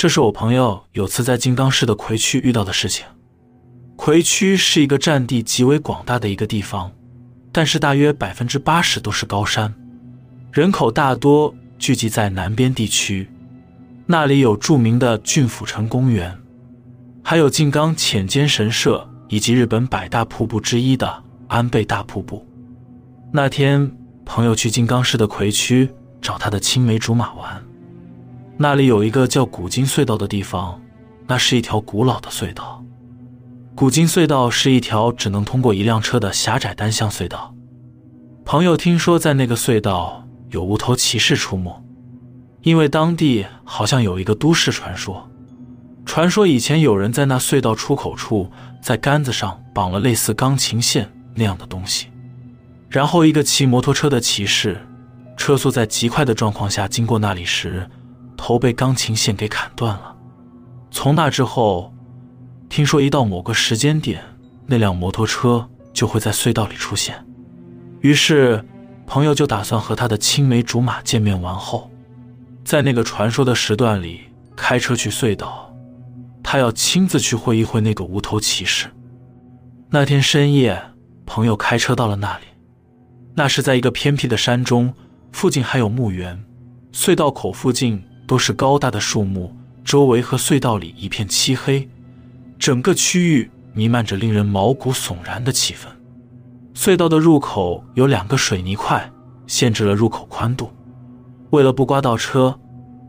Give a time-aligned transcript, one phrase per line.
[0.00, 3.04] 这是我朋友有次在金刚市的葵区遇到的事情。
[3.96, 6.90] 葵区是一个占地极为广大的一个地方，
[7.52, 9.74] 但是大约百分之八十都是高山，
[10.52, 13.28] 人口大多聚集在南边地区。
[14.06, 16.34] 那里有著名的郡府城公园，
[17.22, 22.48] 还有静冈浅间神社，以及日本百大瀑布之一的安倍大瀑布。
[23.30, 25.90] 那天，朋友去金刚市的葵区
[26.22, 27.62] 找他的青梅竹马玩。
[28.62, 30.78] 那里有一个叫古今隧道的地方，
[31.26, 32.84] 那是一条古老的隧道。
[33.74, 37.54] 古今隧道是一条只能通过一辆车的狭窄单向隧道。
[38.44, 41.82] 朋友听说在那个隧道有无头骑士出没，
[42.60, 45.26] 因为当地好像有一个都市传说，
[46.04, 48.50] 传说以前有人在那隧道出口处
[48.82, 52.08] 在杆子上绑了类似钢琴线那样的东西，
[52.90, 54.86] 然后一个骑摩托车的骑士，
[55.38, 57.88] 车速在极快的状况下经过那里时，
[58.40, 60.16] 头被钢琴线给砍断了。
[60.90, 61.92] 从那之后。
[62.70, 64.22] 听说一到某个时间点，
[64.64, 67.26] 那辆摩托车就会在隧道里出现。
[68.00, 68.64] 于是，
[69.08, 71.90] 朋友就打算和他的青梅竹马见面完后，
[72.64, 74.20] 在那个传说的时段里
[74.54, 75.74] 开车去隧道。
[76.44, 78.86] 他要亲自去会一会那个无头骑士。
[79.88, 80.80] 那天深夜，
[81.26, 82.44] 朋友开车到了那里。
[83.34, 84.94] 那是在一个偏僻的山中，
[85.32, 86.44] 附近还有墓园。
[86.92, 91.88] 隧道口附近都是高大的树木，周围和隧道里一片漆黑。
[92.60, 95.88] 整个区域弥漫着令人毛骨悚然的气氛。
[96.72, 99.10] 隧道的入口有两个水泥块，
[99.48, 100.70] 限制了入口宽度。
[101.50, 102.56] 为了不刮到车，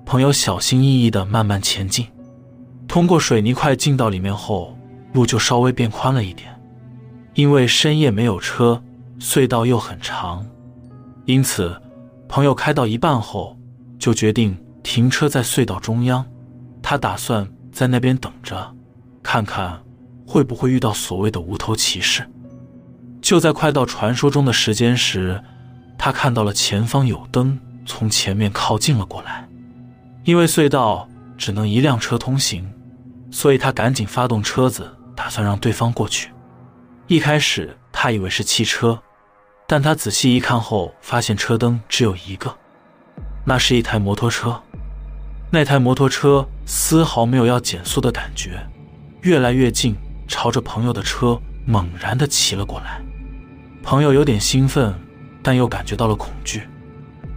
[0.08, 2.08] 朋友小心翼翼地慢慢前进。
[2.88, 4.75] 通过水泥块进到里面后，
[5.13, 6.50] 路就稍微变宽了一点。
[7.35, 8.81] 因为深夜没有车，
[9.19, 10.44] 隧道又很长，
[11.25, 11.80] 因此
[12.28, 13.56] 朋友开到一半后
[14.00, 16.25] 就决定停车在隧道中央。
[16.81, 18.75] 他打算在那边等着。
[19.24, 19.80] 看看
[20.25, 22.28] 会不会遇到所谓的无头骑士。
[23.22, 25.42] 就在快到传说中的时间时，
[25.97, 29.47] 他看到了前方有灯从前面靠近了过来。
[30.24, 32.68] 因为隧道只能一辆车通行，
[33.30, 36.31] 所以他赶紧发动车子，打算让对方过去。
[37.06, 39.00] 一开始他以为是汽车，
[39.68, 42.56] 但他仔细一看后，发现车灯只有一个，
[43.46, 44.59] 那是一台摩托车。
[45.53, 48.66] 那台摩托车丝毫没有要减速的感觉。
[49.23, 53.01] 越来越近，朝着朋友的车猛然的骑了过来。
[53.84, 54.94] 朋友有点兴奋，
[55.44, 56.63] 但又感觉到了恐惧。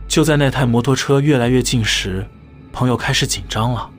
[0.06, 2.24] 就在那台摩托车越来越近时，
[2.72, 3.90] 朋友开始紧张了，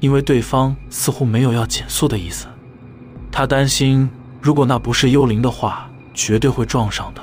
[0.00, 2.48] 因为对方似乎没有要减速的意思。
[3.30, 7.22] 他担心，如果那不是幽灵的话，绝对会撞上的。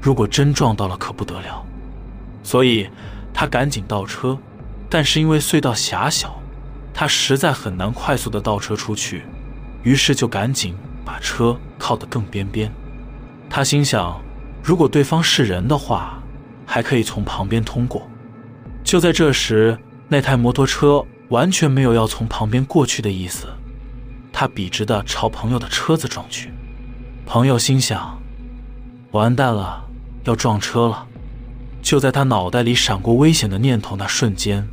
[0.00, 1.62] 如果真撞到了，可不得了。
[2.42, 2.88] 所以，
[3.34, 4.38] 他赶紧倒车，
[4.88, 6.34] 但是因为隧道狭小。
[6.94, 9.22] 他实在很难快速的倒车出去，
[9.84, 12.72] 于是就赶紧把车靠得更边边。
[13.48, 14.20] 他心想，
[14.64, 16.20] 如果对方是人的话，
[16.66, 18.10] 还可以从旁边通过。
[18.82, 19.78] 就在这时，
[20.08, 23.46] 那台摩托车完全没有要从旁边过去的意思，
[24.32, 26.50] 他笔直的朝朋友的车子撞去。
[27.24, 28.20] 朋友心想，
[29.12, 29.84] 完蛋了，
[30.24, 31.06] 要撞车了。
[31.80, 34.68] 就在他脑袋里闪过危险的念头那瞬间。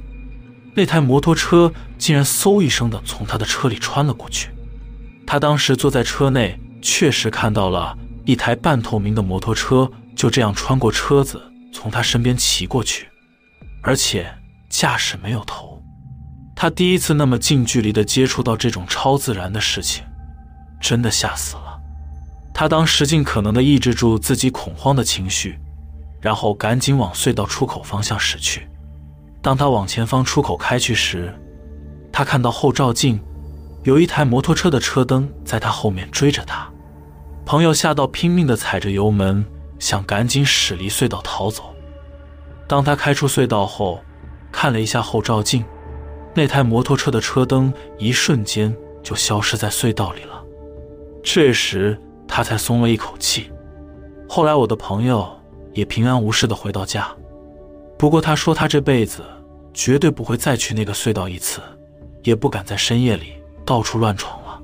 [0.76, 4.50] 那台摩托车竟然嗖一声的从他的车里穿了过去。
[5.26, 11.42] 他当时坐在车内，确实看到了一台半透明的摩托车就这样穿过车子，
[11.74, 13.08] 从他身边骑过去，
[13.82, 14.32] 而且
[14.70, 15.82] 驾驶没有头。
[16.56, 20.04] 他第一次那么近距离的接触到这种超自然的事情，
[20.82, 21.80] 真的吓死了。
[22.54, 25.58] 他当时尽可能的抑制住自己恐慌的情绪，
[26.22, 28.68] 然后赶紧往隧道出口方向驶去。
[29.46, 31.32] 当他往前方出口开去时，
[32.12, 33.22] 他看到后照镜
[33.84, 36.68] 有一台摩托车的车灯在他后面追着他。
[37.46, 39.46] 朋友吓到拼命地踩着油门，
[39.78, 41.76] 想赶紧驶离隧道逃走。
[42.68, 44.02] 当他开出隧道后，
[44.52, 45.64] 看了一下后照镜，
[46.34, 50.44] 那台摩托车的车灯一瞬间就消失在隧道里了。
[51.24, 53.52] 这时他才松了一口气。
[54.28, 55.30] 后来我的朋友
[55.72, 57.08] 也平安无事地回到家，
[57.96, 59.22] 不过他说他这辈子。
[59.76, 61.62] 绝对不会再去那个隧道一次，
[62.24, 63.34] 也不敢在深夜里
[63.66, 64.64] 到处乱闯了。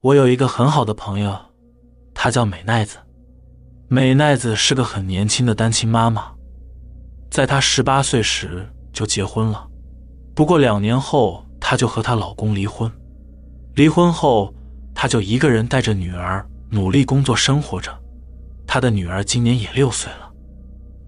[0.00, 1.38] 我有一个很好的朋友，
[2.12, 2.98] 她叫美奈子。
[3.86, 6.32] 美奈子是个很年轻的单亲妈妈，
[7.30, 9.68] 在她十八岁时就结婚了，
[10.34, 12.90] 不过两年后她就和她老公离婚。
[13.76, 14.52] 离婚后。
[14.94, 17.96] 他就一个人带着女儿努力工作生活着，
[18.66, 20.30] 他的女儿今年也六岁了。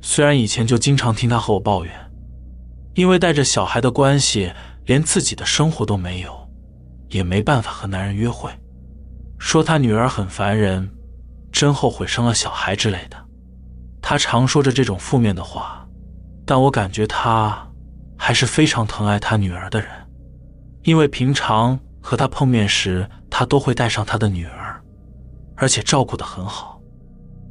[0.00, 1.92] 虽然以前就经常听他和我抱怨，
[2.94, 4.52] 因为带着小孩的关系，
[4.86, 6.50] 连自己的生活都没有，
[7.08, 8.50] 也没办法和男人约会，
[9.38, 10.90] 说他女儿很烦人，
[11.52, 13.16] 真后悔生了小孩之类的。
[14.00, 15.86] 他常说着这种负面的话，
[16.44, 17.70] 但我感觉他
[18.18, 19.88] 还是非常疼爱他女儿的人，
[20.82, 24.82] 因为平常和他碰面时，他都会带上他的女儿，
[25.54, 26.80] 而且照顾得很好。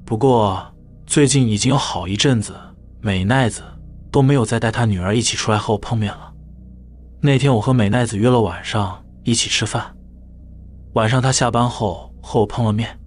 [0.05, 0.67] 不过。
[1.07, 2.55] 最近已经有好一阵子，
[3.01, 3.63] 美奈子
[4.09, 6.33] 都没有再带她女儿一起出来和我碰面了。
[7.19, 9.93] 那天我和美奈子约了晚上一起吃饭，
[10.93, 12.97] 晚上她下班后和我碰了面，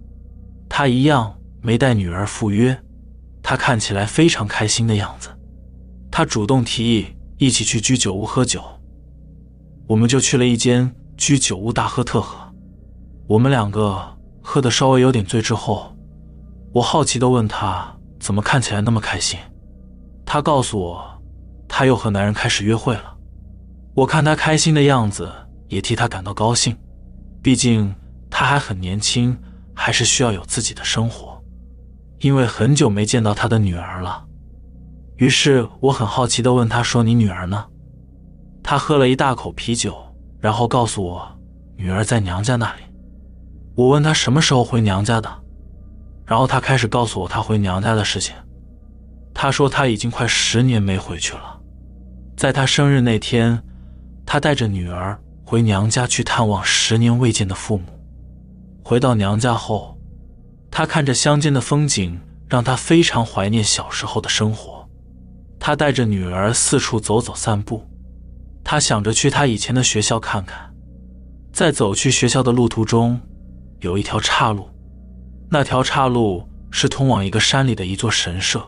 [0.69, 2.79] 她一样没带女儿赴约，
[3.41, 5.29] 她看起来非常开心的样子。
[6.11, 7.07] 她主动提议
[7.39, 8.61] 一起去居酒屋喝酒，
[9.87, 12.37] 我们就去了一间居酒屋大喝特喝。
[13.27, 15.95] 我们两个喝的稍微有点醉之后，
[16.73, 17.91] 我好奇的问她。
[18.17, 19.37] 怎么看起来那么开心？
[20.25, 21.21] 她告诉我，
[21.67, 23.15] 她又和男人开始约会了。
[23.93, 25.31] 我看她开心的样子，
[25.67, 26.75] 也替她感到高兴。
[27.43, 27.93] 毕竟
[28.31, 29.37] 她还很年轻，
[29.75, 31.39] 还是需要有自己的生活。
[32.21, 34.25] 因为很久没见到她的女儿了，
[35.17, 37.65] 于是我很好奇地问她说：“你女儿呢？”
[38.63, 39.95] 她喝了一大口啤酒，
[40.45, 41.27] 然后告诉我，
[41.75, 42.83] 女儿在娘家那里。
[43.73, 45.27] 我问她什么时候回娘家的。
[46.23, 48.35] 然后她开始告诉我她回娘家的事情。
[49.33, 51.59] 她说她已经快十年没回去了。
[52.37, 53.59] 在她生日那天，
[54.23, 57.85] 他带着女儿回娘家去探望十年未见的父母。
[58.83, 59.97] 回到娘家后，
[60.69, 64.87] 他看着乡间的风景，让他非常怀念小时候的生活。
[65.59, 67.83] 他带着女儿四处走走散步，
[68.65, 70.73] 他想着去他以前的学校看看。
[71.53, 73.21] 在走去学校的路途中，
[73.79, 74.67] 有一条岔路。
[75.49, 78.61] 那条岔路是通往一个山里的一座神社，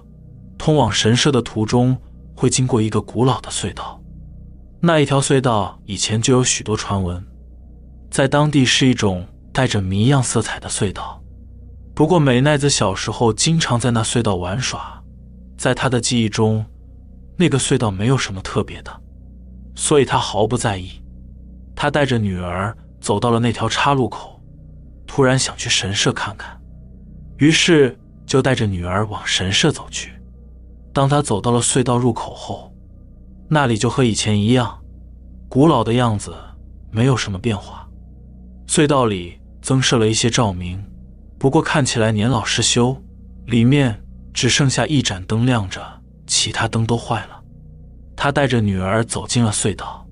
[0.58, 1.98] 通往神社的途中
[2.34, 4.02] 会经过一个古老的隧道。
[4.80, 7.26] 那一条隧道以前就有许多传闻，
[8.12, 11.22] 在当地是一种带着谜样色彩的隧道。
[11.96, 15.04] 不过美奈子小时候经常在那隧道玩耍，
[15.58, 16.64] 在她的记忆中，
[17.36, 19.02] 那个隧道没有什么特别的，
[19.78, 20.90] 所以他毫不在意。
[21.76, 24.42] 他带着女儿走到了那条岔路口，
[25.06, 26.60] 突然想去神社看看。
[27.38, 27.96] 于是
[28.26, 30.12] 就带着女儿往神社走去。
[30.92, 32.74] 当他走到了隧道入口后，
[33.48, 34.80] 那里就和以前一样，
[35.48, 36.36] 古老的样子，
[36.90, 37.88] 没有什么变化。
[38.68, 40.84] 隧道里增设了一些照明，
[41.38, 43.00] 不过看起来年老失修，
[43.46, 44.04] 里面
[44.34, 47.37] 只剩下一盏灯亮着，其他灯都坏了。
[48.18, 50.06] 他带着女儿走进了隧道。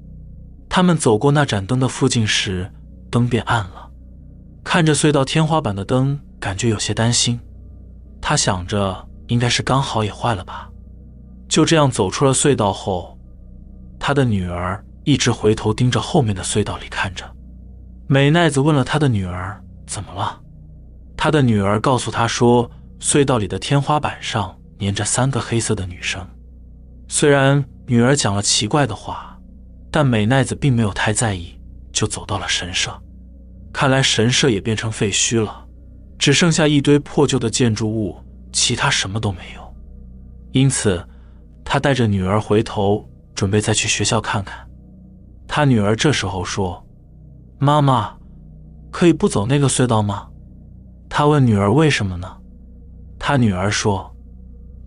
[0.70, 2.72] 他们走过那盏灯的附近时，
[3.12, 3.92] 灯变暗了。
[4.64, 6.18] 看着隧道天花板的灯。
[6.38, 7.40] 感觉有些担心，
[8.22, 10.70] 他想着应该是刚好也坏了吧。
[11.50, 13.18] 就这样走出了隧道后，
[14.00, 17.26] 他的女儿一直回头盯着后面的隧道里看着。
[18.06, 20.40] 美奈子问了他的女儿怎么了，
[21.18, 22.70] 他的女儿告诉他说，
[23.00, 26.24] 隧道里的天花板上粘着三个黑色的女生。
[27.08, 29.40] 虽然女儿讲了奇怪的话，
[29.92, 31.60] 但美奈子并没有太在意，
[31.92, 32.92] 就走到了神社。
[33.72, 35.64] 看来神社也变成废墟了。
[36.18, 38.16] 只剩下一堆破旧的建筑物，
[38.54, 39.76] 其他什么都没有。
[40.54, 41.06] 因此，
[41.64, 44.66] 他带着女儿回头，准备再去学校看看。
[45.46, 46.88] 他女儿这时候说
[47.60, 48.16] ：“妈妈，
[48.90, 50.30] 可以不走那个隧道吗？”
[51.10, 52.38] 他问女儿：“为什么呢？”
[53.20, 54.16] 他女儿说：“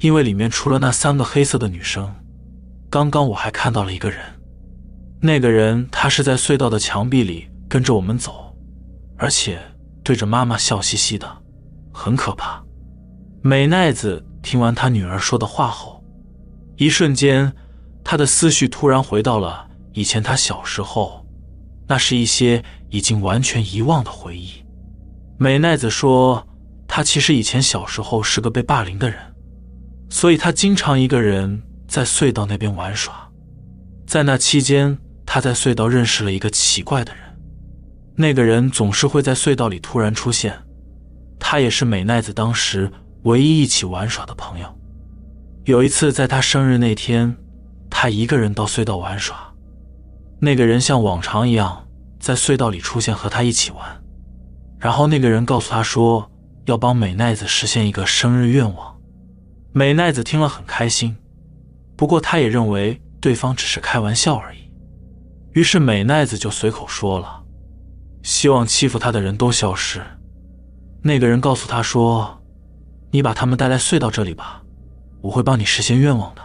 [0.01, 2.11] 因为里面除了那三个黑色的女生，
[2.91, 4.21] 刚刚我还看到了一个人。
[5.21, 8.57] 那个人他是在隧道的墙壁里跟着我们走，
[9.17, 9.59] 而且……”
[10.05, 11.29] 对着妈妈笑嘻嘻的，
[11.93, 12.65] 很可怕。
[13.43, 16.03] 美奈子听完她女儿说的话后，
[16.79, 17.53] 一瞬间，
[18.03, 21.27] 她的思绪突然回到了以前她小时候，
[21.87, 24.65] 那是一些已经完全遗忘的回忆。
[25.37, 26.49] 美奈子说，
[26.87, 29.19] 她其实以前小时候是个被霸凌的人，
[30.09, 33.29] 所以她经常一个人在隧道那边玩耍。
[34.07, 37.23] 在那期间，他在隧道认识了一个奇怪的人。
[38.15, 40.57] 那个人总是会在隧道里突然出现，
[41.39, 42.91] 他也是美奈子当时
[43.23, 44.67] 唯一一起玩耍的朋友。
[45.65, 47.37] 有一次，在他生日那天，
[47.89, 49.55] 他一个人到隧道玩耍，
[50.41, 51.87] 那个人像往常一样
[52.19, 54.03] 在隧道里出现和他一起玩。
[54.79, 56.31] 然后那个人告诉他说
[56.67, 58.97] 要帮美奈子实现一个生日愿望。
[59.73, 61.17] 美奈子听了很开心，
[61.99, 64.71] 不过他也认为对方只是开玩笑而已，
[65.51, 67.43] 于是美奈子就随口说了。
[68.23, 70.01] 希望欺负他的人都消失。
[71.03, 72.41] 那个人告诉他说
[73.11, 74.63] ：“你把他们带来隧道这里吧，
[75.21, 76.43] 我会帮你实现愿望的。”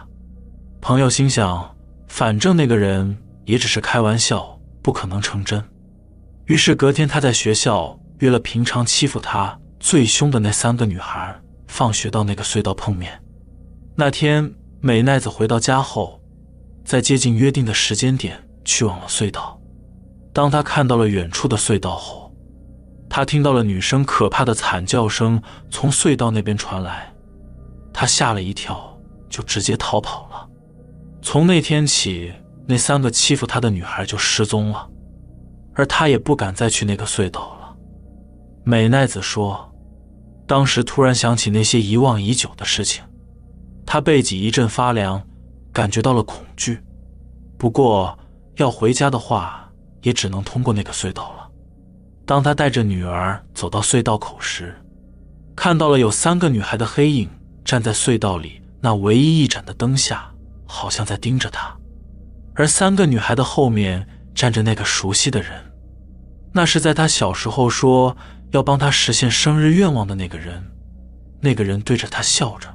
[0.82, 1.76] 朋友心想，
[2.08, 5.62] 反正那个人也只是开玩笑，不可能成真。
[6.46, 13.22] 于是隔天，他在学校约了平常欺负他最凶的那三个女孩，放学到那个隧道碰面。
[13.94, 14.52] 那天，
[14.86, 16.20] 美奈子回到家后，
[16.84, 19.58] 在接近约定的时间点去往了隧道。
[20.30, 22.30] 当他看到了远处的隧道后，
[23.08, 27.10] 他听到了女生可怕的惨叫声从隧道那边传来，
[27.94, 29.00] 他吓了一跳，
[29.30, 30.46] 就直接逃跑了。
[31.22, 32.30] 从那天起，
[32.66, 34.90] 那三个欺负他的女孩就失踪了。
[35.72, 37.74] 而他也不敢再去那个隧道了。
[38.64, 39.72] 美奈子说
[40.46, 43.02] ：“当时突然想起那些遗忘已久的事情，
[43.86, 45.22] 他背脊一阵发凉，
[45.72, 46.80] 感觉到了恐惧。
[47.58, 48.18] 不过
[48.56, 49.70] 要回家的话，
[50.02, 51.48] 也只能通过那个隧道了。”
[52.26, 54.74] 当他带着女儿走到隧道口时，
[55.54, 57.28] 看到了有三个女孩的黑影
[57.64, 60.32] 站在隧道里那唯一一盏的灯下，
[60.66, 61.76] 好像在盯着他。
[62.54, 64.08] 而三个女孩的后面。
[64.34, 65.52] 站着那个熟悉的人，
[66.52, 68.16] 那是在他小时候说
[68.50, 70.60] 要帮他实现生日愿望的那个人。
[71.40, 72.73] 那个人对着他笑着，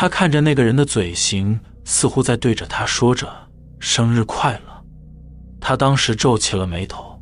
[0.00, 3.28] 他看着那个人的嘴型，似乎在对着他说着
[3.80, 4.84] “生日快乐”。
[5.60, 7.20] 他当时皱起了眉头，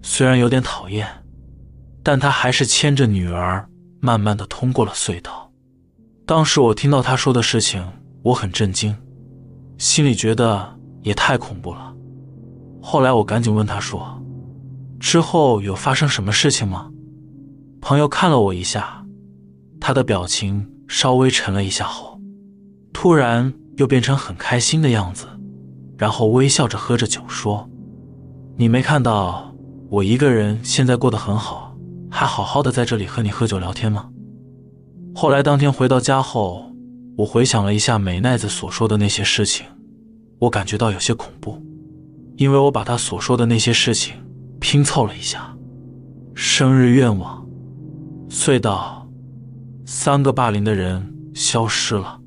[0.00, 1.06] 虽然有点讨厌，
[2.02, 3.68] 但他还是牵着女儿
[4.00, 5.52] 慢慢的通过了隧道。
[6.24, 7.86] 当时我听到他说的事情，
[8.22, 8.96] 我很震惊，
[9.76, 11.94] 心里觉得也太恐怖了。
[12.80, 14.18] 后来我赶紧问他说
[14.98, 16.90] ：“之后有发生什么事情吗？”
[17.78, 19.04] 朋友看了我一下，
[19.78, 22.20] 他的表情稍微沉了一下后，
[22.92, 25.28] 突然又变成很开心的样子，
[25.96, 27.70] 然后微笑着喝着酒说
[28.58, 29.54] ：“你没看到
[29.88, 31.76] 我一个人现在过得很好，
[32.10, 34.10] 还好好的在这里和你喝酒聊天吗？”
[35.14, 36.72] 后来当天回到家后，
[37.18, 39.64] 我回想了一下美奈子所说的那些事情，
[40.40, 41.64] 我感觉到有些恐怖。
[42.36, 44.14] 因为我把他所说的那些事情
[44.58, 45.56] 拼凑了一下，
[46.34, 47.46] 生日愿望、
[48.28, 48.99] 隧道、
[49.92, 52.20] 三个霸凌的人消失了。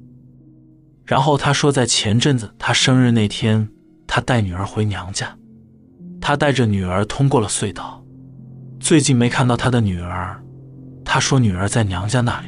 [1.06, 3.70] 然后他说，在前阵子他生日那天，
[4.06, 5.38] 他带女儿回娘家，
[6.20, 8.04] 他带着女儿通过了隧道。
[8.82, 10.44] 最近没看到他的女儿，
[11.06, 12.48] 他说女儿在娘家那里。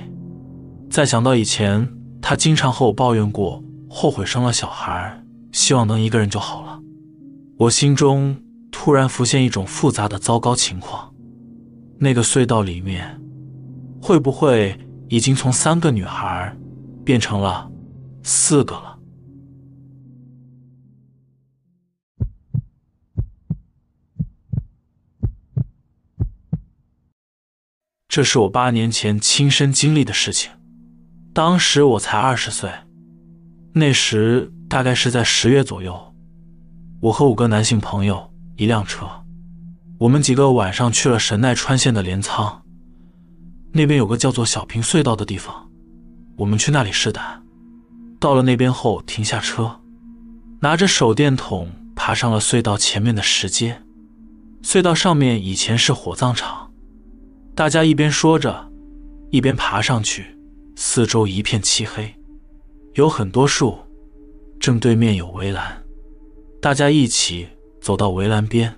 [0.90, 1.90] 再想到以前
[2.22, 6.82] 他经常和我抱怨过，后悔生了小孩，希望能一个人就好了。
[7.60, 8.36] 我心中
[8.70, 11.14] 突然浮现一种复杂的糟糕情况：
[12.00, 13.18] 那个隧道里面，
[14.02, 14.78] 会不会
[15.08, 16.56] 已经从三个女孩
[17.04, 17.72] 变成了
[18.24, 19.00] 四个了？
[28.08, 30.50] 这是我八年前亲身经历的事情，
[31.34, 32.72] 当时我才二十岁，
[33.74, 36.16] 那时大概是在十月左右。
[37.02, 39.06] 我和五个男性朋友，一辆车，
[40.00, 42.65] 我们几个晚上去了神奈川县的镰仓，
[43.78, 45.70] 那边有个叫做小平隧道的地方，
[46.38, 47.44] 我们去那里试胆。
[48.22, 49.82] 到了那边后，停下车，
[50.62, 53.82] 拿着手电筒爬上了隧道前面的石阶。
[54.64, 56.72] 隧道上面以前是火葬场，
[57.54, 58.72] 大家一边说着，
[59.30, 60.38] 一边爬上去。
[60.78, 62.16] 四周一片漆黑，
[62.94, 63.78] 有很多树，
[64.58, 65.84] 正对面有围栏。
[66.62, 67.50] 大家一起
[67.82, 68.74] 走到围栏边，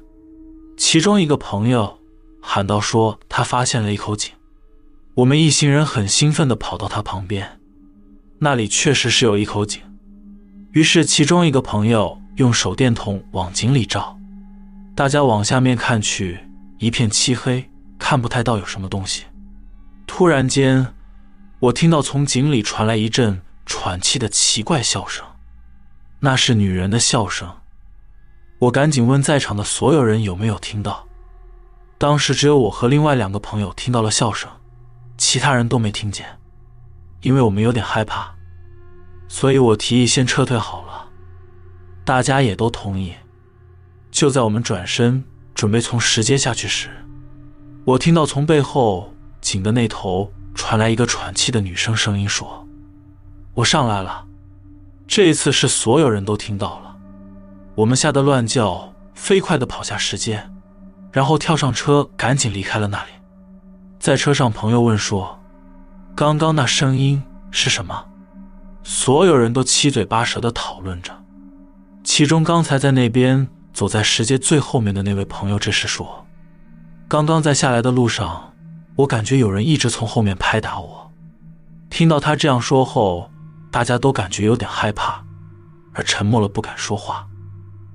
[0.76, 2.00] 其中一个朋友
[2.42, 4.32] 喊道：“说他发现了一口井。”
[5.18, 7.60] 我们一行人很兴奋地跑到他旁边，
[8.38, 9.82] 那里确实是有一口井。
[10.74, 14.16] 于是，其中一个朋友用手电筒往井里照，
[14.96, 16.40] 大家往下面看去，
[16.78, 19.24] 一片漆黑，看不太到有什么东西。
[20.06, 20.94] 突然间，
[21.62, 25.26] 我听到从井里传来一阵喘气的奇怪笑声，
[26.20, 27.52] 那是女人的笑声。
[28.60, 31.08] 我赶紧问在场的所有人有没有听到，
[31.98, 34.48] 当时只有我和另外两个朋友听到了笑声，
[35.18, 36.26] 其他人都没听见。
[37.22, 38.36] 因为我们有点害怕，
[39.28, 41.10] 所以我提议先撤退好了，
[42.06, 43.14] 大家也都同意。
[44.12, 45.24] 就在我们转身
[45.56, 46.90] 准备从石阶下去时，
[47.86, 52.68] 我听到从背后井的那头传来一个喘气的女生声音说
[53.56, 54.26] ：“我上来了。”
[55.08, 56.96] 这一次是所有人都听到了。
[57.76, 60.50] 我们吓得乱叫，飞快地跑下石阶，
[61.12, 63.12] 然后跳上车，赶紧离开了那里。
[64.08, 65.38] 在车上，朋友问说
[66.16, 67.22] ：“刚刚那声音
[67.52, 68.06] 是什么？”
[68.82, 71.12] 所有人都七嘴八舌地讨论着。
[72.06, 76.26] 其中，刚才在那边走在石阶最后面的那位朋友这时说
[77.10, 78.54] ：“刚刚在下来的路上，
[78.96, 81.12] 我感觉有人一直从后面拍打我，
[81.90, 83.30] 听到他这样说后，
[83.70, 85.22] 大家都感觉有点害怕，
[85.92, 87.28] 而沉默了，不敢说话。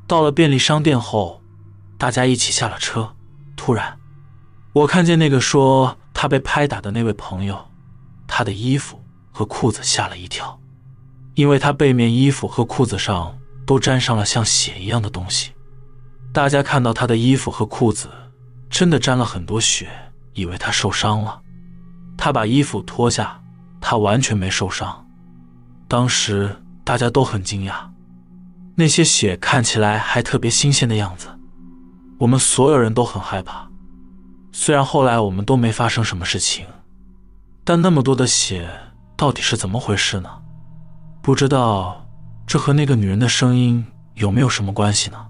[0.06, 1.40] 到了便利商店后，
[1.96, 3.14] 大家一起下了车。
[3.56, 3.96] 突然，
[4.74, 7.68] 我看见那个说他被拍打的那位朋友，
[8.26, 8.98] 他的衣服
[9.30, 10.58] 和裤子吓了一跳，
[11.34, 15.52] 因为他背面衣服和裤子上都沾上了像血一样的东西。
[16.32, 18.08] 大家看到他的衣服和裤子
[18.70, 19.90] 真的沾了很多血，
[20.32, 21.42] 以为他受伤了。
[22.16, 23.42] 他把衣服脱下，
[23.78, 25.06] 他完全没受伤。
[25.86, 27.74] 当时大家都很惊讶，
[28.76, 31.28] 那些血看起来还特别新鲜的样子。
[32.20, 33.68] 我们所有人都很害怕。
[34.52, 36.66] 虽然后来我们都没发生什么事情，
[37.64, 38.68] 但那么多的血
[39.16, 40.42] 到底是怎么回事呢？
[41.22, 42.06] 不知道
[42.46, 45.28] 这和那个女人的声音有没有什么关系呢？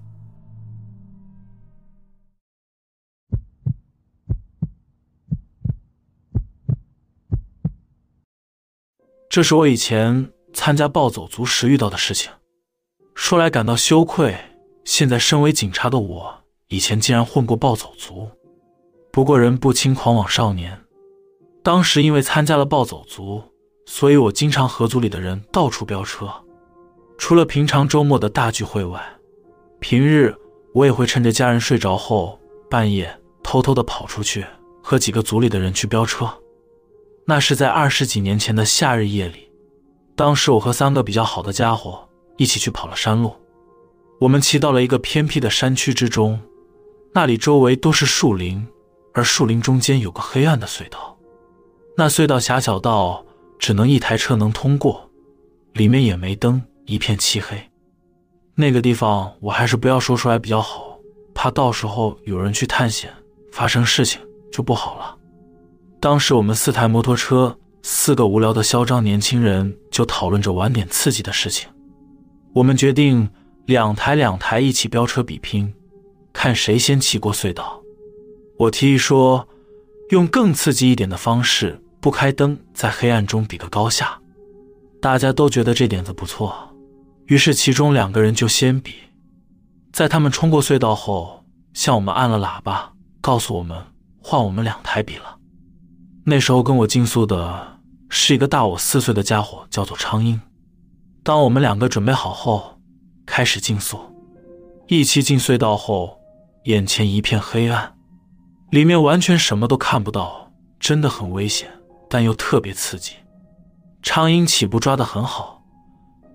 [9.30, 12.30] 这是我以前参加暴走族时遇到的事情，
[13.14, 14.36] 说来感到羞愧。
[14.84, 18.28] 现在身为警察的我，以前竟然混过暴走族。
[19.12, 20.80] 不过人不轻狂枉少年，
[21.62, 23.42] 当时因为参加了暴走族，
[23.84, 26.32] 所以我经常和组里的人到处飙车。
[27.18, 29.04] 除了平常周末的大聚会外，
[29.80, 30.34] 平日
[30.72, 32.40] 我也会趁着家人睡着后，
[32.70, 34.46] 半夜偷偷的跑出去
[34.82, 36.26] 和几个组里的人去飙车。
[37.26, 39.52] 那是在二十几年前的夏日夜里，
[40.16, 43.30] 当时我和三个比较好的家伙一起去跑了山路。
[44.20, 46.40] 我们骑到了一个偏僻的山区之中，
[47.12, 48.66] 那里周围都是树林，
[49.14, 51.16] 而树林中间有个黑暗的隧道。
[51.96, 53.24] 那隧道狭小到
[53.58, 55.10] 只能一台车能通过，
[55.74, 57.70] 里面也没灯，一片漆黑。
[58.54, 60.98] 那个地方我还是不要说出来比较好，
[61.34, 63.12] 怕到时候有人去探险
[63.52, 64.20] 发生事情
[64.50, 65.16] 就不好了。
[66.00, 71.68] 当时我们四台摩托车，四个无聊的嚣张年轻人就讨论着玩点刺激的事情。
[72.54, 73.28] 我们决定
[73.66, 75.72] 两台两台一起飙车比拼，
[76.32, 77.81] 看谁先骑过隧道。
[78.62, 79.48] 我提议说，
[80.10, 84.20] 用更刺激一点的方式，不开灯，在黑暗中比个高下。
[85.00, 86.72] 大家都觉得这点子不错，
[87.26, 88.94] 于是其中两个人就先比。
[89.92, 91.44] 在他们冲过隧道后，
[91.74, 93.76] 向我们按了喇叭，告诉我们
[94.22, 95.38] 换我们两台比了。
[96.24, 100.40] 那时候跟我竞速的是一个大我四岁的家伙，叫做昌英。
[101.24, 102.78] 当我们两个准备好后，
[103.26, 103.98] 开始竞速。
[104.86, 106.20] 一起进隧道后，
[106.66, 107.94] 眼前一片黑暗，
[108.72, 111.70] 里面完全什么都看不到，真的很危险，
[112.08, 113.14] 但又特别刺激。
[114.00, 115.62] 昌英起步抓得很好，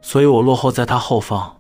[0.04, 1.60] 所以我落后在他后方。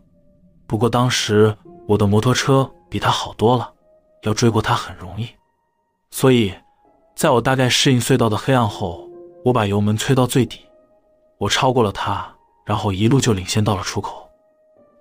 [0.67, 3.73] 不过当时我的摩托车比他好多了，
[4.21, 5.27] 要追过他很容易，
[6.11, 6.53] 所以。
[7.15, 9.09] 在我大概适应隧道的黑暗后，
[9.43, 10.59] 我把油门催到最底，
[11.39, 12.31] 我超过了他，
[12.63, 14.29] 然后一路就领先到了出口。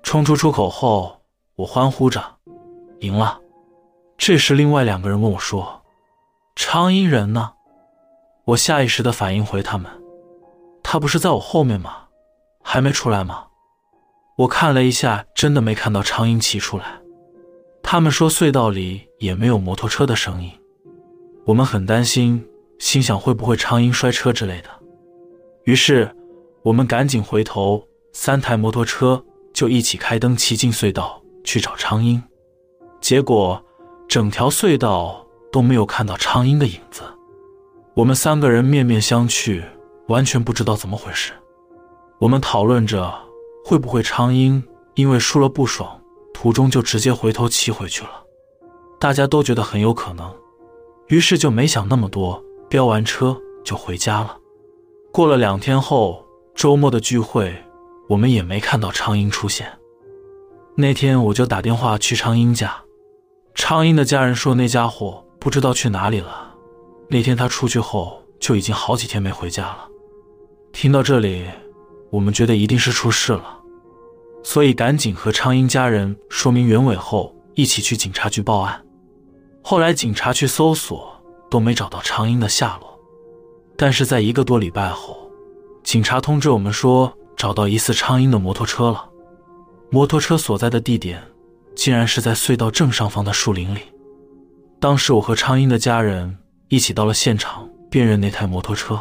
[0.03, 1.21] 冲出出口后，
[1.57, 2.25] 我欢呼着
[3.01, 3.39] 赢了。
[4.18, 5.83] 这时，另外两个人问我说
[6.57, 7.52] ：“昌英人呢？”
[8.46, 9.90] 我下意识的反应回他们
[10.83, 12.09] ：“他不是在我后面吗？
[12.62, 13.44] 还没出来吗？”
[14.38, 16.85] 我看了一下，真的没看到昌英骑出来。
[17.83, 20.50] 他们说隧道里也没有摩托车的声音。
[21.44, 22.44] 我们很担心，
[22.79, 24.68] 心想会不会昌英摔车之类的。
[25.64, 26.14] 于是，
[26.62, 29.24] 我们赶紧回头，三台摩托车
[29.55, 32.22] 就一起开灯骑进隧道去找昌英。
[33.00, 33.64] 结果，
[34.09, 37.03] 整条隧道都没有看到昌英的影子。
[37.95, 39.62] 我们三个人面面相觑，
[40.09, 41.33] 完全不知道怎么回事。
[42.19, 43.12] 我们讨论着，
[43.64, 44.62] 会不会昌英
[44.95, 46.01] 因为输了不爽，
[46.33, 48.11] 途中就直接回头骑回去了。
[48.99, 50.35] 大家都觉得很有可能。
[51.09, 54.37] 于是就没想那么多，飙完车就回家了。
[55.12, 57.55] 过了两天后，周末的聚会，
[58.09, 59.71] 我们也没看到昌英出现。
[60.75, 62.83] 那天我就打电话去昌英家，
[63.57, 66.55] 昌英的家人说那家伙不知道去哪里了。
[67.09, 69.88] 那天他出去后就已经好几天没回家了。
[70.73, 71.47] 听到这里，
[72.11, 73.59] 我们觉得一定是出事了，
[74.45, 78.85] 所以赶紧和昌英家人说明原委后，一起去警察局报案。
[79.62, 81.11] 后来警察去搜索，
[81.51, 83.01] 都没找到昌英的下落。
[83.75, 85.31] 但是在一个多礼拜后，
[85.83, 89.09] 警察通知我们说找到疑似昌英的摩托车了。
[89.88, 91.23] 摩托车所在的地点，
[91.77, 93.81] 竟然是在隧道正上方的树林里。
[94.81, 99.01] 当时我和昌英的家人一起到了现场，辨认那台摩托车。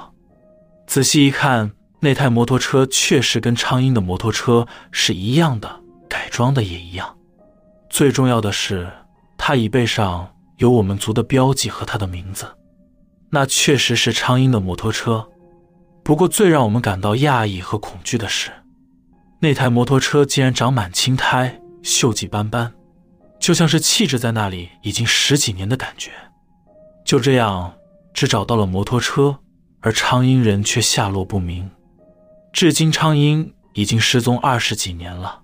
[0.86, 7.18] 仔细一看，那台摩托车确实跟昌英的摩托车是一样的，改装的也一样。
[7.90, 8.88] 最重要的是，
[9.38, 10.32] 他椅背上。
[10.60, 12.46] 有我们族的标记和他的名字，
[13.30, 15.28] 那确实是昌英的摩托车。
[16.02, 18.52] 不过最让我们感到讶异和恐惧的是，
[19.42, 22.74] 那台摩托车竟然长满青苔，锈迹斑斑，
[23.40, 26.10] 就像是弃置在那里已经十几年的感觉。
[27.06, 27.76] 就这样，
[28.12, 29.38] 只找到了摩托车，
[29.82, 31.70] 而昌英人却下落不明。
[32.52, 35.44] 至今，昌英已经失踪二十几年了。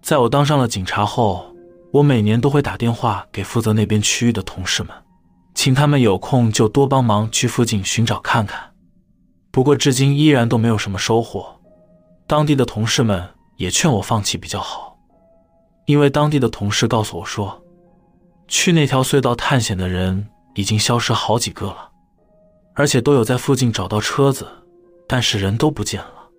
[0.00, 1.54] 在我当上了警察后，
[1.92, 4.90] 我每年都会打电话给负责那边区域的同事们，
[5.54, 8.70] 请他们有空就多帮忙去附近寻找看看。
[9.50, 11.60] 不过，至今依然都没有什么收获。
[12.26, 14.87] 当地的同事们也劝我放弃比较好，
[15.88, 17.60] 因为当地的同事告诉我说，
[18.46, 20.28] 去那条隧道探险的人。
[20.54, 21.90] 已经消失好几个了，
[22.74, 24.44] 而且都有在附近找到车子，
[25.06, 26.30] 但是人都不见了。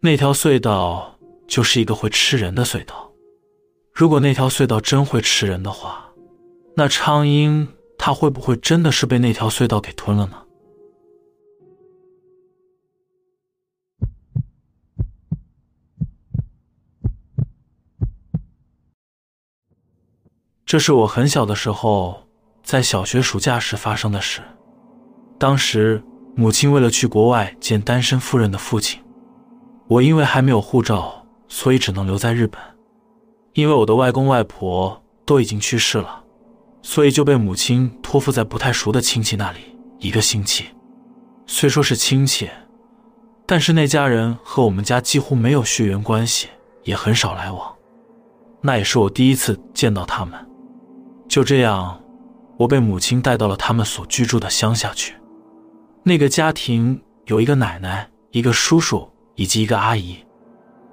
[0.00, 3.12] 那条隧道就是一个会吃人的隧道。
[3.92, 6.06] 如果那条隧道真会吃人的话，
[6.74, 10.42] 那昌英他会不会真的是被那条隧道给吞了呢？
[20.66, 22.22] 这是我很小的时候。
[22.64, 24.40] 在小学暑假时发生的事。
[25.38, 26.02] 当时
[26.34, 29.00] 母亲为了去国外见单身夫人的父亲，
[29.86, 32.60] 我因为还没有护照，所以只能留在日本。
[33.52, 36.24] 因为我的外公外婆都已经去世了，
[36.82, 39.60] 所以就被母亲托付在不太熟的亲戚那里
[40.00, 40.64] 一个星期。
[41.46, 42.50] 虽说是亲戚，
[43.46, 46.48] 但是那家人和我们家几乎没有血缘关系，
[46.82, 47.72] 也很少来往。
[48.60, 50.36] 那也是我第一次见到他们。
[51.36, 52.00] 就这样。
[52.56, 55.16] 我被母亲带到了他们所居住的乡下去。
[56.02, 60.16] 那个家庭有一个奶奶、一个叔叔以及一个阿姨，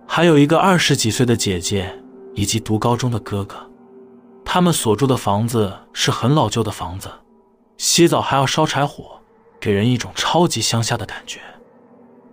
[0.06, 1.98] 还有一个二十几岁的姐姐
[2.36, 3.56] 以及读高中的哥哥。
[4.44, 7.10] 他们所住的房子是很老旧的房子，
[7.78, 9.22] 洗澡还要烧柴火，
[9.62, 11.40] 给人一种超级乡下的感觉。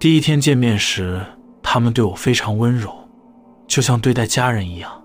[0.01, 1.25] 第一天见面时，
[1.63, 2.93] 他们对我非常温柔，
[3.69, 5.01] 就像对待家人一样。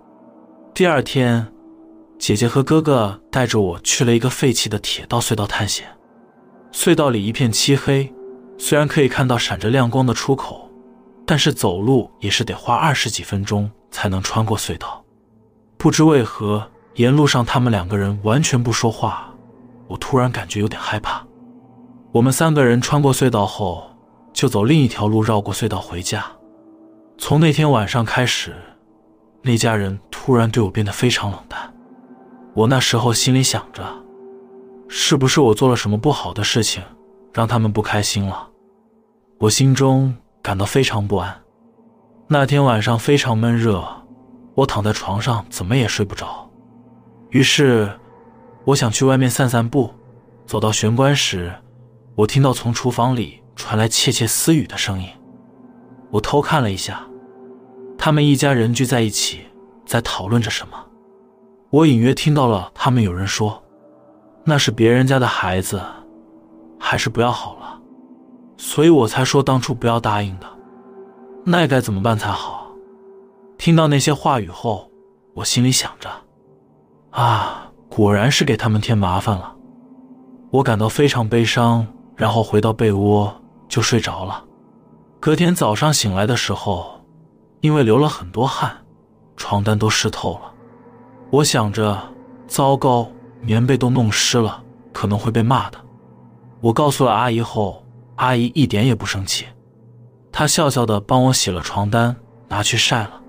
[0.73, 1.51] 第二天。
[2.25, 5.85] 姐姐和哥哥带着我去了一个废弃的铁道隧道探险。
[6.71, 8.11] 隧道里一片漆黑，
[8.57, 10.67] 虽然可以看到闪着亮光的出口，
[11.23, 15.05] 但是走路也是得花二十几分钟才能穿过隧道。
[15.77, 19.31] 不知为何，沿路上他们两个人完全不说话，
[19.87, 21.23] 我突然感觉有点害怕。
[22.11, 23.83] 我们三个人穿过隧道后，
[24.33, 26.25] 就走另一条路绕过隧道回家。
[27.19, 28.55] 从那天晚上开始，
[29.43, 31.71] 那家人突然对我变得非常冷淡。
[32.55, 33.83] 我那时候心里想着，
[34.87, 36.81] 是不是我做了什么不好的事情，
[37.33, 38.47] 让他们不开心了？
[39.39, 41.41] 我心中感到非常不安。
[42.29, 43.85] 那天晚上非常闷热，
[44.53, 46.49] 我躺在床上怎么也睡不着。
[47.29, 47.99] 于是，
[48.63, 49.93] 我想去外面散散步。
[50.47, 51.53] 走到玄关时，
[52.15, 55.09] 我听到从厨房里传来窃窃私语的声音。
[56.11, 57.05] 我偷看了一下，
[57.97, 59.41] 他们一家人聚在一起，
[59.85, 60.84] 在讨论着什么。
[61.75, 63.61] 我隐约听到了他们有人说
[64.45, 65.81] ：“那是别人家的孩子，
[66.79, 67.81] 还是不要好了。”
[68.55, 70.47] 所以我才说当初不要答应的。
[71.43, 72.71] 那该怎么办才好？
[73.57, 74.89] 听到那些话语后，
[75.33, 76.09] 我心里想着
[77.11, 79.53] ：“啊，果然是给他们添麻烦了。”
[80.51, 81.85] 我感到非常悲伤，
[82.15, 84.45] 然后回到被窝就睡着了。
[85.19, 87.01] 隔天早上醒来的时候，
[87.59, 88.77] 因为流了很多汗，
[89.35, 90.53] 床单都湿透了。
[91.31, 92.01] 我想着，
[92.47, 93.09] 糟糕，
[93.41, 95.79] 棉被都弄湿了，可能会被骂的。
[96.61, 97.83] 我告诉了阿姨后，
[98.15, 99.45] 阿姨一点也不生气，
[100.31, 102.15] 她笑笑的帮我洗了床单，
[102.47, 103.21] 拿去晒了。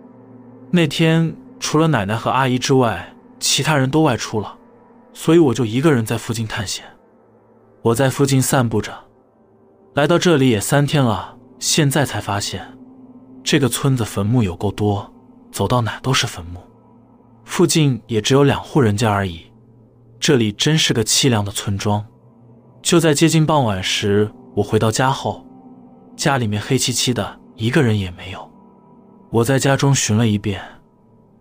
[0.70, 4.56] 那天除了奶奶和阿姨之外，其他人都外出了，
[5.12, 6.84] 所以我就一个人在附近探险。
[7.82, 8.92] 我在附近散步着，
[9.94, 12.76] 来到这里也三天了，现在才发现，
[13.42, 15.12] 这个村子坟墓有够多，
[15.50, 16.60] 走到哪都是坟墓。
[17.46, 19.46] 附近也只有两户人家而已，
[20.20, 22.04] 这里真是个凄凉的村庄。
[22.82, 25.46] 就在接近傍晚时，我回到家后，
[26.16, 28.50] 家里面黑漆漆的，一个人也没有。
[29.30, 30.60] 我在家中寻了一遍，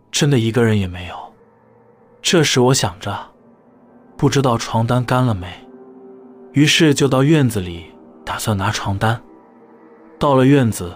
[0.09, 1.15] 真的一个人也没有。
[2.21, 3.31] 这时我想着，
[4.15, 5.47] 不知道床单干了没，
[6.53, 7.87] 于是就到院子里
[8.23, 9.21] 打算拿床单。
[10.17, 10.93] 到了院子，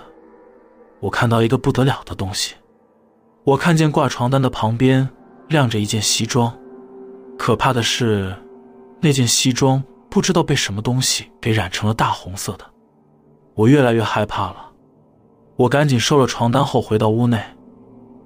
[1.01, 2.55] 我看到一个不得了的东西。
[3.49, 5.09] 我看见挂床单的旁边
[5.47, 6.55] 晾着一件西装，
[7.35, 8.35] 可怕的是，
[9.01, 12.65] 那件西装不知道被什么东西给染成了大红色的。
[13.55, 14.71] 我越来越害怕了，
[15.55, 17.43] 我赶紧收了床单后回到屋内。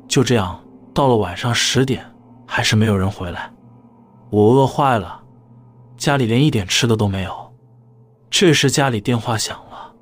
[0.09, 0.61] 就这样，
[0.93, 2.05] 到了晚上十点，
[2.45, 3.49] 还是没有人回来。
[4.29, 5.23] 我饿坏了，
[5.95, 7.53] 家里连一点吃的都没有。
[8.29, 9.93] 这时家里电话响了，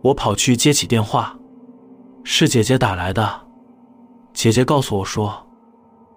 [0.00, 1.36] 我跑去接起电话，
[2.24, 3.49] 是姐姐打来的。
[4.40, 5.46] 姐姐告诉我说，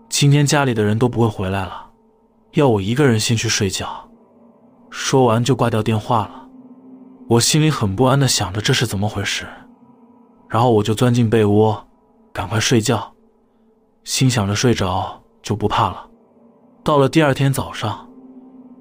[0.08, 1.90] 今天家里的人都不会回来了，
[2.54, 4.10] 要我一个人先去睡觉。
[4.90, 6.48] 说完就挂掉电话了。
[7.28, 9.46] 我心里很不安的想着这是怎么回事，
[10.48, 11.86] 然后我就钻进被窝，
[12.32, 13.14] 赶快睡觉，
[14.06, 16.08] 心想着睡着就不怕了。
[16.82, 18.08] 到了第二天早上，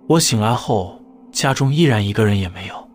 [0.06, 1.00] 我醒来后，
[1.32, 2.88] 家中依然一个人也没有。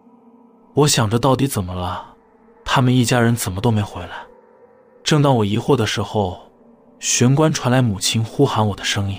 [0.75, 2.15] 我想着到底怎么了，
[2.63, 4.26] 他们一家人怎么都没回来。
[5.07, 6.37] 正当我疑惑的时候，
[6.99, 9.17] 玄关传来母亲呼喊我的声音，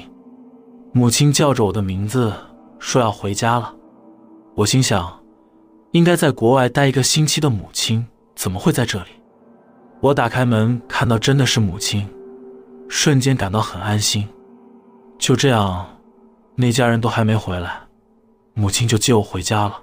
[0.92, 2.30] 母亲叫着我的名字，
[2.78, 3.74] 说要回家了。
[4.54, 5.18] 我心想，
[5.92, 9.06] 应该在国外待一个星期的母亲怎么会在这里？
[10.00, 12.06] 我打开门，看到真的是母亲，
[12.90, 14.28] 瞬间感到很安心。
[15.18, 15.86] 就这样，
[16.54, 17.80] 那家人都还没回来，
[18.52, 19.80] 母亲就接我回家了。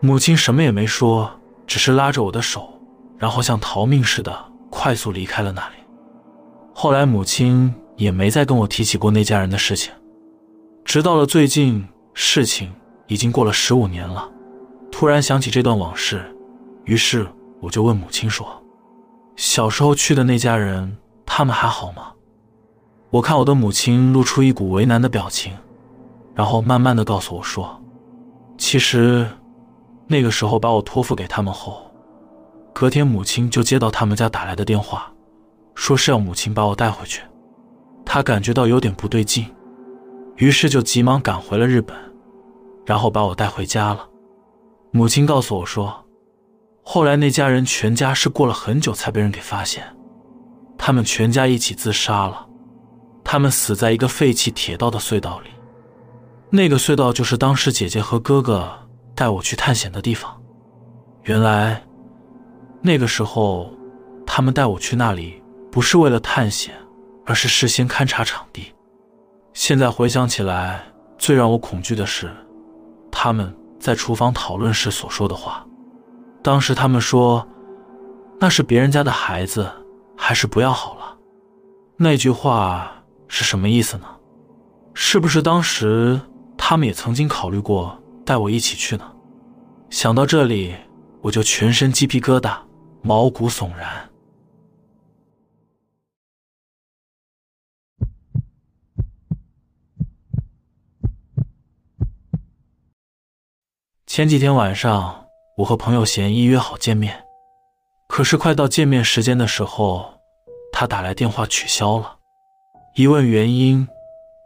[0.00, 1.30] 母亲什么也没说，
[1.66, 2.80] 只是拉着我的手，
[3.18, 5.74] 然后像逃命似的快速离开了那里。
[6.74, 9.92] 后来母亲也没再跟我提起过那家人的事情。
[10.84, 12.72] 直到了最近，事情
[13.06, 14.28] 已经过了十五年了，
[14.90, 16.24] 突然想起这段往事，
[16.84, 17.26] 于是
[17.60, 18.62] 我就问母亲说
[19.36, 22.12] ：“小时候去的那家人，他们还好吗？”
[23.10, 25.52] 我看我的母亲露出一股为难的表情，
[26.34, 27.82] 然后慢慢的告诉我说
[28.56, 29.26] ：“其实……”
[30.10, 31.87] 那个时候把我托付给他们后，
[32.78, 35.12] 隔天母亲就接到他们家打来的电话，
[35.74, 37.20] 说是要母亲把我带回去。
[38.06, 39.52] 他感觉到有点不对劲，
[40.36, 41.96] 于是就急忙赶回了日本，
[42.86, 44.08] 然后把我带回家了。
[44.92, 46.06] 母亲告诉我说，
[46.84, 49.82] 后来那家人全家是过了很久才被人给发现，
[50.78, 52.46] 他们全家一起自杀了，
[53.24, 55.50] 他们死在一个废弃铁道的隧道里，
[56.50, 58.72] 那个隧道就是当时姐姐和哥哥。
[59.16, 60.40] 带我去探险的地方，
[61.24, 61.82] 原来
[62.80, 63.72] 那个时候
[64.26, 66.74] 他们带我去那里不是为了探险，
[67.24, 68.72] 而是事先勘察场地。
[69.52, 70.82] 现在回想起来，
[71.18, 72.30] 最让我恐惧的是
[73.10, 75.66] 他们在厨房讨论时所说的话。
[76.42, 77.46] 当时他们说
[78.38, 79.68] 那是别人家的孩子，
[80.16, 81.16] 还是不要好了。
[81.96, 82.92] 那句话
[83.26, 84.06] 是什么意思呢？
[84.94, 86.20] 是不是当时
[86.56, 87.98] 他们也曾经考虑过？
[88.24, 89.10] 带我一起去呢。
[89.90, 90.74] 想到这里，
[91.22, 92.58] 我就全身鸡皮疙瘩，
[93.02, 94.08] 毛骨悚然。
[104.06, 107.24] 前几天晚上，我和朋友贤一约好见面，
[108.08, 110.20] 可是快到见面时间的时候，
[110.72, 112.18] 他打来电话取消了。
[112.96, 113.86] 一问原因，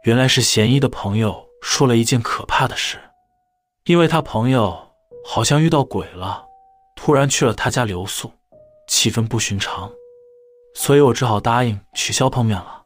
[0.03, 2.99] 原来是贤一的朋友说了一件可怕的事。
[3.85, 4.93] 因为他朋友
[5.25, 6.45] 好像遇到鬼了，
[6.95, 8.31] 突然去了他家留宿，
[8.93, 9.91] 气氛不寻常，
[10.75, 12.83] 所以我只好答应取消碰面了。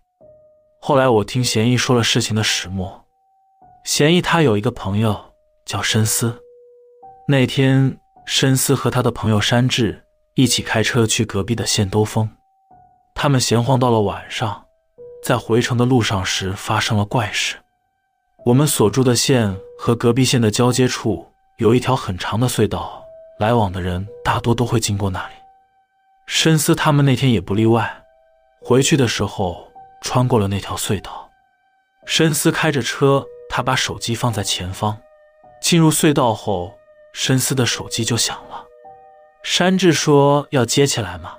[0.79, 3.03] 后来我听贤义说了事情的始末，
[3.83, 5.33] 贤义他有一个朋友
[5.65, 6.41] 叫申思，
[7.27, 12.29] 那天申思和他的朋友山治一起开车去隔壁的县兜风，
[13.13, 14.63] 他们闲晃到了晚上，
[15.21, 17.57] 在回城的路上时发生了怪事。
[18.45, 23.03] 我们所住的县和隔壁县的交接处有一条很长的隧道，
[23.41, 25.33] 来往的人大多都会经过那里。
[26.27, 28.03] 申思他们那天也不例外，
[28.61, 31.31] 回去的时候穿过了那条隧道。
[32.05, 34.97] 申思开着车，他把手机放在前方。
[35.61, 36.77] 进入隧道后，
[37.13, 38.65] 申思的手机就响了。
[39.41, 41.37] 山治说要接起来吗？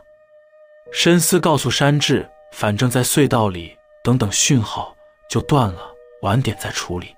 [0.91, 4.97] 申思告诉山治，反正在隧道里等等讯号
[5.29, 5.93] 就断了。
[6.23, 7.15] 晚点再处理，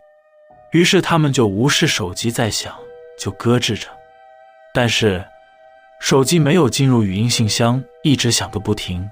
[0.72, 2.78] 于是他们就无视手机在响，
[3.18, 3.88] 就搁置着。
[4.74, 5.24] 但是
[6.00, 9.08] 手机没有进入语音信箱，一直响个不停。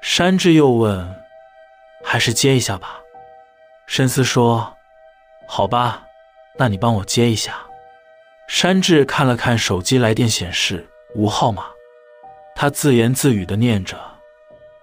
[0.00, 1.14] 山治又问
[2.02, 3.00] ：“还是接一下吧。”
[3.86, 4.74] 申思说
[5.46, 6.04] ：“好吧，
[6.56, 7.56] 那你帮我接一下。”
[8.48, 11.64] 山治看了看手机来电显示无号码，
[12.54, 13.98] 他自言自语的念着：“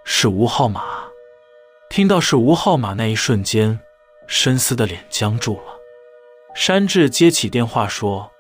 [0.04, 0.84] 是无号码。”
[1.90, 3.80] 听到是无号码那一瞬间。
[4.28, 5.74] 申思的脸僵住了。
[6.56, 8.32] 山治接起电话说：“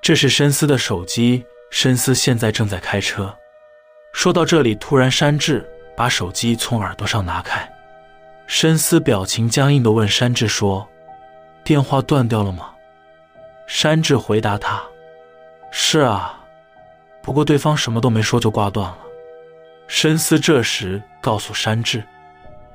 [0.00, 3.34] 这是申思的手机，深思现在正在开车。”
[4.12, 7.70] 说到这里，突然山治把手机从耳朵上拿开。
[8.46, 10.88] 深思表情僵硬的问山治说
[11.64, 12.70] ：“电话断掉了吗？”
[13.66, 14.82] 山治回答他
[15.70, 16.38] ：“是啊，
[17.22, 18.98] 不过对方什么都没说就挂断了。”
[19.88, 22.02] 深思这时告诉山治：“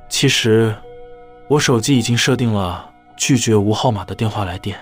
[0.10, 0.76] 其实……”
[1.48, 4.78] 我手机已经设定了拒绝无号码的电话来电，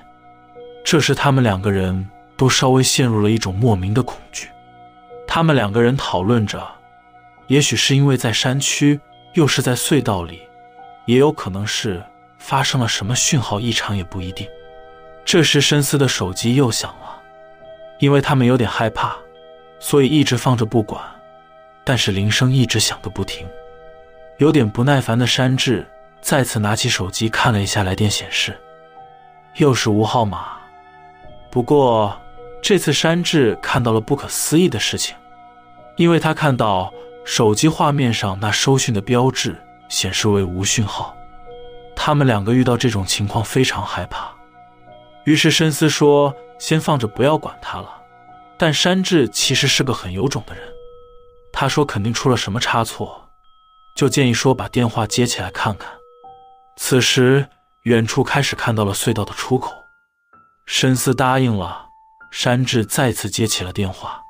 [0.84, 2.08] 这时他们两个人
[2.40, 4.48] 都稍微陷入了一种莫名的恐惧。
[5.28, 6.66] 他们两个人讨论着，
[7.48, 8.98] 也许是因为在山区，
[9.34, 10.40] 又是在隧道里，
[11.06, 12.02] 也有可能是
[12.38, 14.48] 发生了什么讯号异常，也不一定。
[15.26, 17.22] 这时，深思的手机又响了，
[18.00, 19.18] 因为他们有点害怕，
[19.78, 21.04] 所以一直放着不管。
[21.84, 23.46] 但是铃声一直响个不停，
[24.38, 25.86] 有点不耐烦的山治
[26.22, 28.58] 再次拿起手机看了一下来电显示，
[29.56, 30.58] 又是无号码。
[31.52, 32.16] 不过
[32.62, 35.16] 这次山治看到了不可思议的事情，
[35.96, 36.94] 因为他看到
[37.26, 39.56] 手机画面上那收讯的标志
[39.88, 41.16] 显示为无讯号。
[41.96, 44.30] 他们两个遇到这种情况非常害怕，
[45.26, 48.02] 于是深思说：“先放着，不要管他了。”
[48.58, 50.64] 但山治其实是个很有种的人。
[51.52, 53.30] 他说：“肯定出了什么差错，
[53.96, 55.92] 就建议说把电话接起来看看。”
[56.78, 57.48] 此时，
[57.84, 59.74] 远处开始看到了隧道的出口。
[60.66, 61.89] 深思答应了。
[62.32, 64.22] 山治再次接起了电话，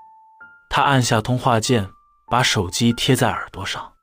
[0.69, 1.89] 他按下通话键，
[2.29, 3.93] 把手机贴在耳朵上。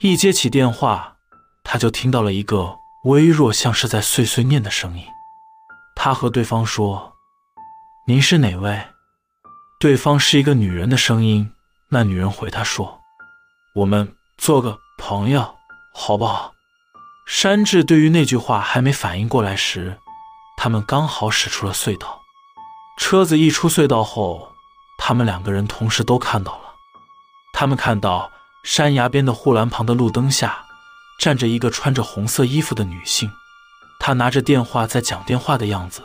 [0.00, 1.16] 一接起电话，
[1.64, 5.04] 他就听到了一个微弱、像是在碎碎念的声音。
[5.94, 7.14] 他和对方说
[8.06, 8.80] ：“您是哪位？”
[9.80, 11.52] 对方是一个女人的声音。
[11.90, 13.00] 那女人回他说
[13.74, 15.56] ：“我们做个朋友，
[15.92, 16.52] 好不好？”
[17.26, 19.98] 山治对于那句话还没反应过来时，
[20.56, 22.17] 他们刚好驶出了隧道。
[22.98, 24.52] 车子一出隧道后，
[24.98, 26.74] 他们两个人同时都看到了。
[27.54, 28.30] 他们看到
[28.64, 30.66] 山崖边的护栏旁的路灯下，
[31.18, 33.30] 站着一个穿着红色衣服的女性，
[33.98, 36.02] 她拿着电话在讲电话的样子，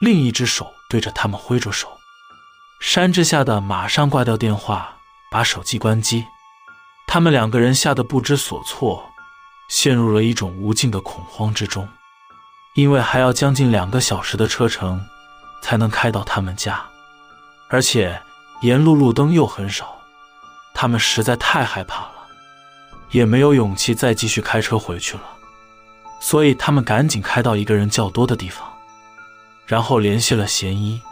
[0.00, 1.88] 另一只手对着他们挥着手。
[2.80, 4.94] 山治吓得马上挂掉电话。
[5.28, 6.24] 把手机关机，
[7.08, 9.04] 他们两个人吓得不知所措，
[9.68, 11.86] 陷入了一种无尽的恐慌之中，
[12.74, 15.04] 因为还要将近两个小时的车程
[15.66, 16.80] 才能开到他们家，
[17.66, 18.22] 而且
[18.60, 20.00] 沿路路灯又很少，
[20.72, 22.12] 他们实在太害怕了，
[23.10, 25.24] 也没有勇气再继续开车回去了，
[26.20, 28.64] 所以他们赶紧开到一个人较多的地方，
[29.66, 31.02] 然后联系了嫌疑，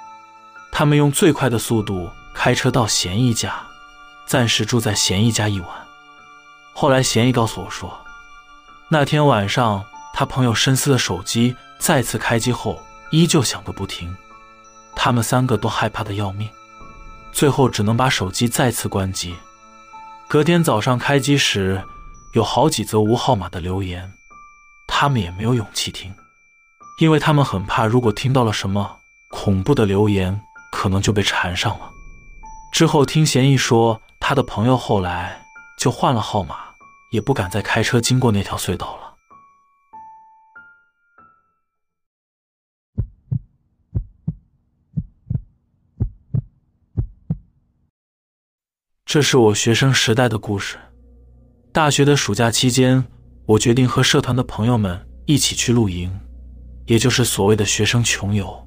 [0.70, 3.60] 他们用最快的速度开车到嫌疑家。
[4.24, 5.68] 暂时住在嫌疑家一晚。
[6.72, 7.92] 后来，嫌疑告诉我说，
[8.88, 14.16] 那天晚上他朋友深思的手机再次开机后，依旧响个不停。
[14.94, 16.48] 他们三个都害怕的要命，
[17.32, 19.34] 最后只能把手机再次关机。
[20.28, 21.82] 隔天早上开机时，
[22.34, 24.12] 有好几则无号码的留言，
[24.86, 26.14] 他们也没有勇气听，
[27.00, 30.40] 因为他们很怕，如果听到了什么恐怖的留言，
[30.72, 31.90] 可能就被缠上了。
[32.72, 34.00] 之后听嫌疑说。
[34.26, 35.44] 他的朋友后来
[35.76, 36.56] 就换了号码，
[37.10, 39.03] 也不敢再开车经过那条隧道了。
[49.14, 50.76] 这是我学生时代的故事。
[51.70, 53.04] 大学的暑假期间，
[53.46, 56.10] 我决定和社团的朋友们一起去露营，
[56.86, 58.66] 也就是所谓的学生穷游。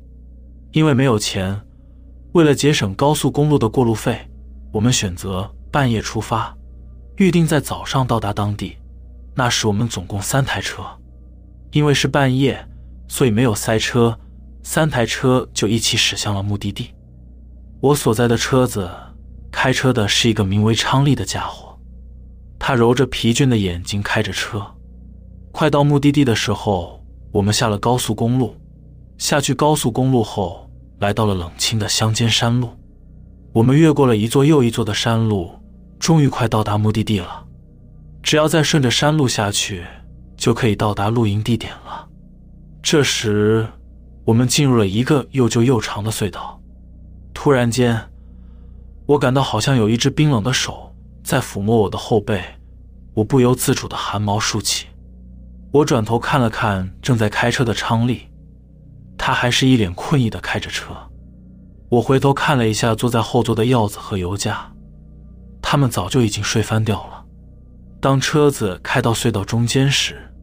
[0.71, 1.59] 因为没有钱，
[2.31, 4.25] 为了节省高速公路的过路费。
[4.71, 6.55] 我们选择半夜出发，
[7.17, 8.77] 预定在早上到达当地。
[9.35, 10.81] 那时我们总共三台车，
[11.71, 12.65] 因为是半夜，
[13.09, 14.17] 所以没有塞车，
[14.63, 16.91] 三台车就一起驶向了目的地。
[17.81, 18.89] 我所在的车子
[19.59, 21.79] 开车的是一个名为昌利的家伙，
[22.59, 24.63] 他揉着疲倦的眼睛开着车。
[25.51, 28.55] 快到目的地的时候，我们下了高速公路，
[29.17, 32.69] 下去高速公路后，来到了冷清的乡间山路。
[33.51, 35.49] 我们越过了一座又一座的山路，
[35.97, 37.43] 终于快到达目的地了。
[38.21, 39.83] 只要再顺着山路下去，
[40.37, 42.07] 就可以到达露营地点了。
[42.83, 43.67] 这时，
[44.23, 46.61] 我们进入了一个又旧又长的隧道。
[47.33, 47.99] 突然间，
[49.07, 50.93] 我感到好像有一只冰冷的手
[51.23, 52.43] 在抚摸我的后背，
[53.13, 54.87] 我不由自主的汗毛竖起。
[55.71, 58.27] 我转头看了看正在开车的昌利，
[59.17, 60.93] 他还是一脸困意的开着车。
[61.89, 64.73] 我回头看了一下坐在后座的耀子和尤佳，
[65.61, 67.23] 他们早就已经睡翻掉了。
[68.01, 70.33] 当车子开到隧道中间时，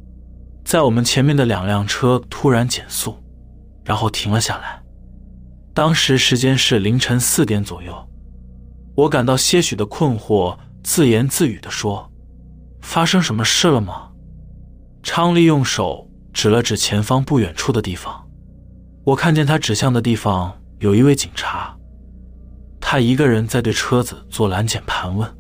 [0.64, 3.22] 在我们前面的两辆车突然减速，
[3.84, 4.82] 然后停了下来。
[5.74, 8.08] 当时时间是凌晨四点左右，
[8.94, 12.10] 我感到些许的困惑，自言自语地说
[12.80, 14.10] ：“发生什么事了吗？”
[15.02, 18.28] 昌利用手指了指前方不远处的地方，
[19.04, 20.60] 我看见他指向的地方。
[20.80, 21.74] 有一位警察，
[22.78, 25.34] 他一个人在对车子做拦检盘问。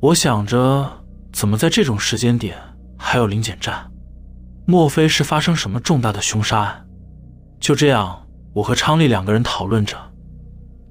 [0.00, 2.56] 我想着，怎么在这种时间点
[2.96, 3.90] 还有临检站？
[4.66, 6.86] 莫非是发生什么重大的凶杀案？
[7.60, 9.96] 就这样，我和昌利两个人讨论着。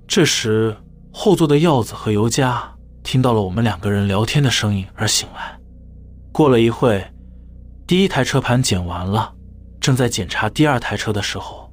[0.07, 0.75] 这时，
[1.11, 5.59] 后座的耀子和尤佳听到了我们两个人聊天的声音而醒来。
[6.31, 7.05] 过了一会，
[7.85, 9.33] 第一台车盘检完了，
[9.79, 11.71] 正在检查第二台车的时候，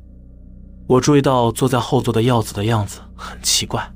[0.88, 3.88] 我注意到坐在后座的耀子的样子很奇怪，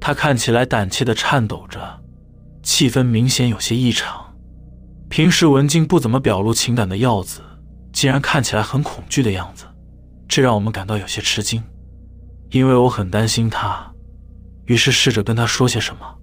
[0.00, 2.00] 他看起来胆怯的颤抖着，
[2.62, 4.24] 气氛明显有些异常。
[5.08, 7.40] 平时文静不怎么表露情感的耀子，
[7.92, 9.64] 竟然看起来很恐惧的样子，
[10.26, 11.62] 这让我们感到有些吃惊。
[12.50, 13.92] 因为我很担心他，
[14.66, 16.18] 于是试着跟他说些什么。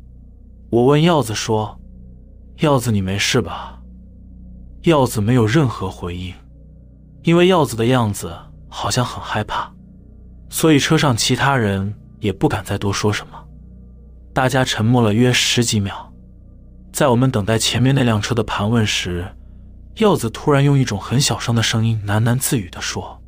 [0.69, 1.79] 我问耀子说
[2.59, 3.81] ：“耀子，你没事吧？”
[4.83, 6.33] 耀子没有任何回应，
[7.23, 8.35] 因为耀子的样子
[8.67, 9.71] 好像很害怕，
[10.49, 13.41] 所以车上其他人也不敢再多说什么。
[14.33, 16.11] 大家沉默了约十几秒，
[16.91, 19.25] 在我们等待前面那辆车的盘问时，
[19.97, 23.21] 耀子突然用一种很小声的声音喃喃自语地说：“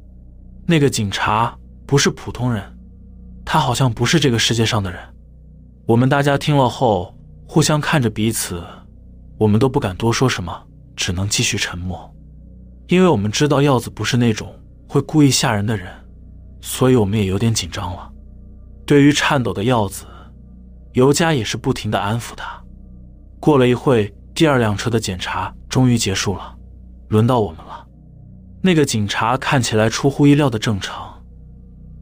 [0.67, 2.61] 那个警察不是普通人。”
[3.45, 4.99] 他好像不是这个世界上的人。
[5.85, 7.15] 我们大家听了后，
[7.47, 8.61] 互相看着彼此，
[9.37, 10.65] 我们都不敢多说什么，
[10.95, 12.11] 只能继续沉默，
[12.87, 14.53] 因为我们知道耀子不是那种
[14.89, 15.87] 会故意吓人的人，
[16.59, 18.11] 所以我们也有点紧张了。
[18.85, 20.05] 对于颤抖的耀子，
[20.93, 22.59] 尤佳也是不停的安抚他。
[23.39, 26.55] 过了一会，第二辆车的检查终于结束了，
[27.09, 27.85] 轮到我们了。
[28.61, 31.23] 那个警察看起来出乎意料的正常，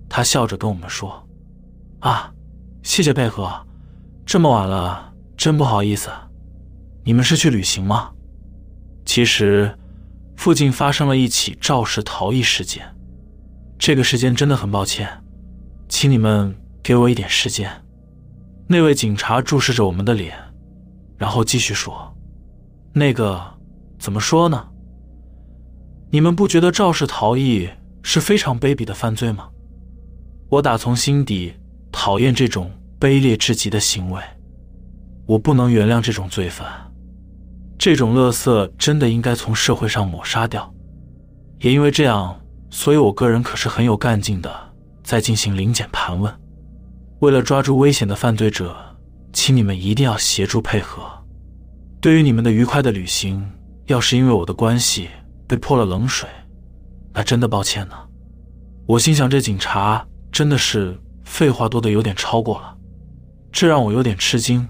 [0.07, 1.22] 他笑着跟我们说。
[2.03, 2.33] 啊，
[2.81, 3.65] 谢谢配合。
[4.25, 6.09] 这么晚了，真不好意思。
[7.05, 8.11] 你们是去旅行吗？
[9.05, 9.77] 其实，
[10.35, 12.93] 附近发生了一起肇事逃逸事件。
[13.79, 15.23] 这个时间真的很抱歉，
[15.87, 17.71] 请你们给我一点时间。
[18.67, 20.37] 那位警察注视着我们的脸，
[21.17, 22.13] 然后继续说
[22.91, 23.41] ：“那个，
[23.97, 24.67] 怎么说呢？
[26.11, 27.69] 你们不觉得肇事逃逸
[28.01, 29.47] 是非常卑鄙的犯罪吗？”
[30.51, 31.53] 我打从心底。
[31.93, 32.69] 讨厌这种
[32.99, 34.19] 卑劣至极的行为，
[35.27, 36.67] 我不能原谅这种罪犯，
[37.77, 40.73] 这种垃圾真的应该从社会上抹杀掉。
[41.59, 42.37] 也因为这样，
[42.71, 44.51] 所以我个人可是很有干劲的，
[45.03, 46.33] 在进行临检盘问。
[47.19, 48.75] 为了抓住危险的犯罪者，
[49.31, 51.03] 请你们一定要协助配合。
[52.01, 53.47] 对于你们的愉快的旅行，
[53.85, 55.07] 要是因为我的关系
[55.47, 56.27] 被泼了冷水，
[57.13, 57.95] 那真的抱歉呢。
[58.87, 60.99] 我心想，这警察真的是。
[61.23, 62.77] 废话多的有点超过了，
[63.51, 64.67] 这让我有点吃惊，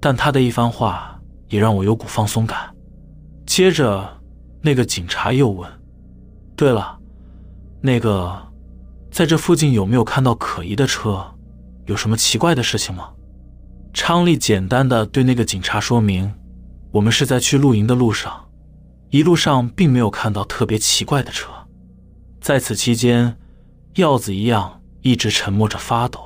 [0.00, 2.74] 但他的一番话也让我有股放松感。
[3.46, 4.20] 接着，
[4.60, 5.70] 那个警察又问
[6.56, 6.98] ：“对了，
[7.80, 8.36] 那个，
[9.10, 11.24] 在这附近有没有看到可疑的车？
[11.86, 13.10] 有什么奇怪的事情吗？”
[13.92, 16.34] 昌利简单的对那个警察说明
[16.92, 18.48] ：“我们是在去露营的路上，
[19.10, 21.50] 一路上并没有看到特别奇怪的车。
[22.40, 23.36] 在此期间，
[23.94, 26.18] 耀子一样。”一直沉默着发抖。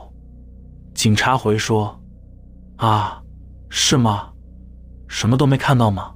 [0.94, 2.00] 警察回说
[2.78, 3.20] ：“啊，
[3.68, 4.30] 是吗？
[5.08, 6.14] 什么都没看到吗？”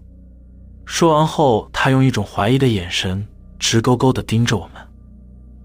[0.87, 3.27] 说完后，他用一种怀疑的眼神
[3.59, 4.75] 直勾勾地盯着我们。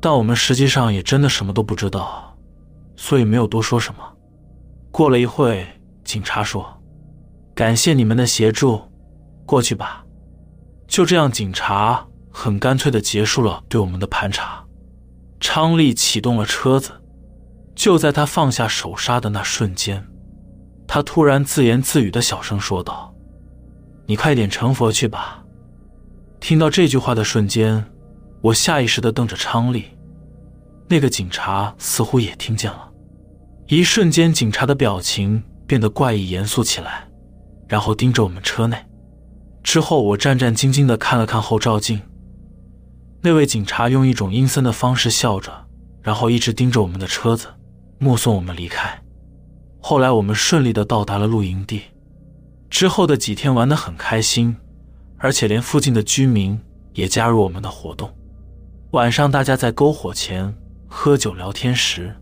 [0.02, 2.36] 但我们实际上也真的什么都不知道，
[2.96, 4.00] 所以没有多说什么。
[4.90, 5.68] 过了一会，
[6.04, 6.66] 警察说
[7.54, 8.82] ：“感谢你们的协助，
[9.46, 10.04] 过去吧。”
[10.88, 14.64] 就这样，警察很干脆地结束了对我们的盘查。
[15.40, 16.92] 昌利启动了车子，
[17.76, 20.06] 就在他放下手刹的那瞬间，
[20.88, 23.14] 他突然自言自语的小声说道
[24.08, 25.44] ：“你快点成佛去吧。”
[26.40, 27.86] 听到这句话的瞬间，
[28.42, 29.86] 我下意识的瞪着昌利，
[30.88, 32.90] 那个警察似乎也听见了。
[33.68, 37.08] 一瞬间，警察的表情变得怪异严肃起来，
[37.68, 38.78] 然后盯着我们车内。
[39.64, 42.02] 之后，我战战兢兢的看了看后照镜。
[43.22, 45.52] 那位警察用一种阴森的方式笑着，
[46.02, 47.48] 然后一直盯着我们的车子，
[47.98, 49.02] 目送我们离开。
[49.80, 51.82] 后来我们顺利的到达了露营地，
[52.70, 54.56] 之后的几天玩得很开心，
[55.18, 56.60] 而且连附近的居民
[56.94, 58.14] 也加入我们的活动。
[58.92, 60.56] 晚上大家在篝火前
[60.88, 62.16] 喝酒聊天时，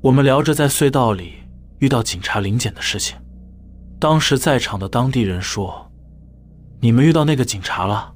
[0.00, 1.34] 我们聊着在隧道里
[1.78, 3.16] 遇到警察临检的事情。
[3.98, 5.90] 当时在场的当地人说
[6.80, 8.14] ：“你们遇到那个警察了。”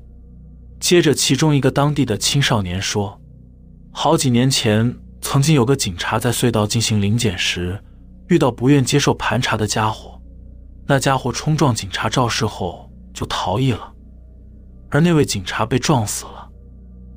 [0.82, 3.20] 接着，其中一个当地的青少年说
[3.94, 7.80] ：“好几年前，曾经有个警察在隧道进行临检时，
[8.26, 10.20] 遇到不愿接受盘查的家伙，
[10.88, 13.92] 那家伙冲撞警察肇事后就逃逸了，
[14.90, 16.50] 而那位警察被撞死了。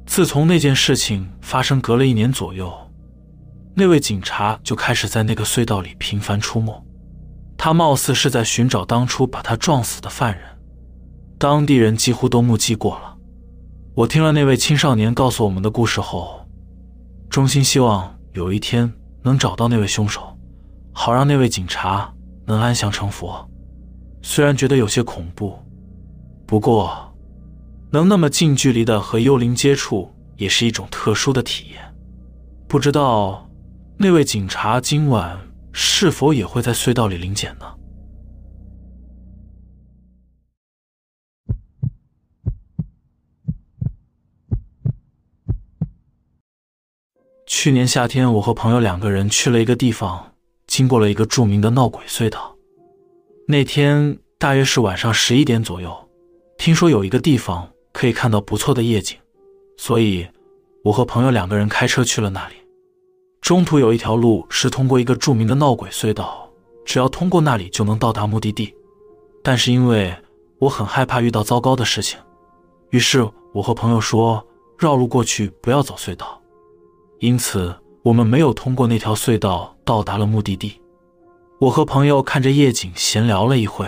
[0.06, 2.72] 自从那件事情发生，隔了一年左右，
[3.74, 6.72] 那位警察就开始在那个隧道里频繁出没，
[7.58, 10.44] 他貌似是在寻找当初把他撞死的犯人。
[11.40, 13.14] 当地人几乎都目击过了。”
[13.96, 16.46] 我听了那位青少年告诉我们的故事后，
[17.30, 18.92] 衷心希望有一天
[19.24, 20.38] 能找到那位凶手，
[20.92, 22.14] 好让那位警察
[22.46, 23.50] 能安详成佛。
[24.22, 25.58] 虽然觉得有些恐怖，
[26.46, 27.16] 不过
[27.90, 31.82] 能那么近距离的和幽灵接触，也是一种特殊的体验。
[32.68, 33.50] 不知道
[33.96, 35.40] 那位警察今晚
[35.72, 37.66] 是否也会在隧道里临检呢？
[47.58, 50.34] 去年夏天，我和朋友两个人去了一个地方，
[50.68, 52.54] 经过了一个著名的闹鬼隧道。
[53.48, 55.98] 那天大约是晚上十一点左右，
[56.58, 59.18] 听说有一个地方可以看到不错的夜景，
[59.78, 60.28] 所以
[60.84, 62.56] 我和朋友两个人开车去了那里。
[63.40, 66.50] 中途有一条路是通过一个著名的闹鬼隧道，
[66.84, 68.76] 只要通过那里就能到达目的地。
[69.42, 70.14] 但是因为
[70.60, 72.20] 我很害怕遇到糟糕的事情，
[72.90, 74.46] 于是我和朋友说
[74.78, 76.42] 绕路过去，不要走隧道。
[77.26, 80.80] 因此，我们没有通过那条隧道，到达了目的地。
[81.60, 83.88] 我和朋友看着夜景闲聊了一会，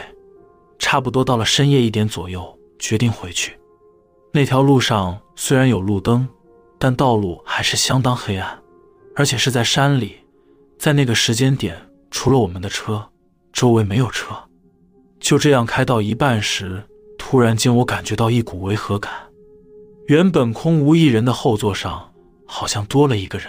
[0.80, 3.56] 差不多到了深夜一点左右，决定回去。
[4.34, 6.28] 那条路上虽然有路灯，
[6.80, 8.60] 但道路还是相当黑暗，
[9.16, 10.16] 而且是在山里。
[10.80, 11.78] 在那个时间点，
[12.10, 13.08] 除了我们的车，
[13.54, 14.36] 周围没有车。
[15.20, 16.84] 就这样开到一半时，
[17.20, 19.12] 突然间我感觉到一股违和感。
[20.08, 22.07] 原本空无一人的后座上。
[22.48, 23.48] 好像多了一个人，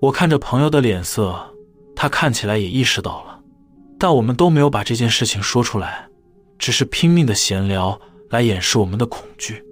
[0.00, 1.54] 我看着朋友的脸色，
[1.94, 3.40] 他看起来也意识到了，
[3.98, 6.08] 但我们都没有把这件事情说出来，
[6.58, 7.98] 只是拼命的闲聊
[8.30, 9.64] 来掩饰我们的恐惧。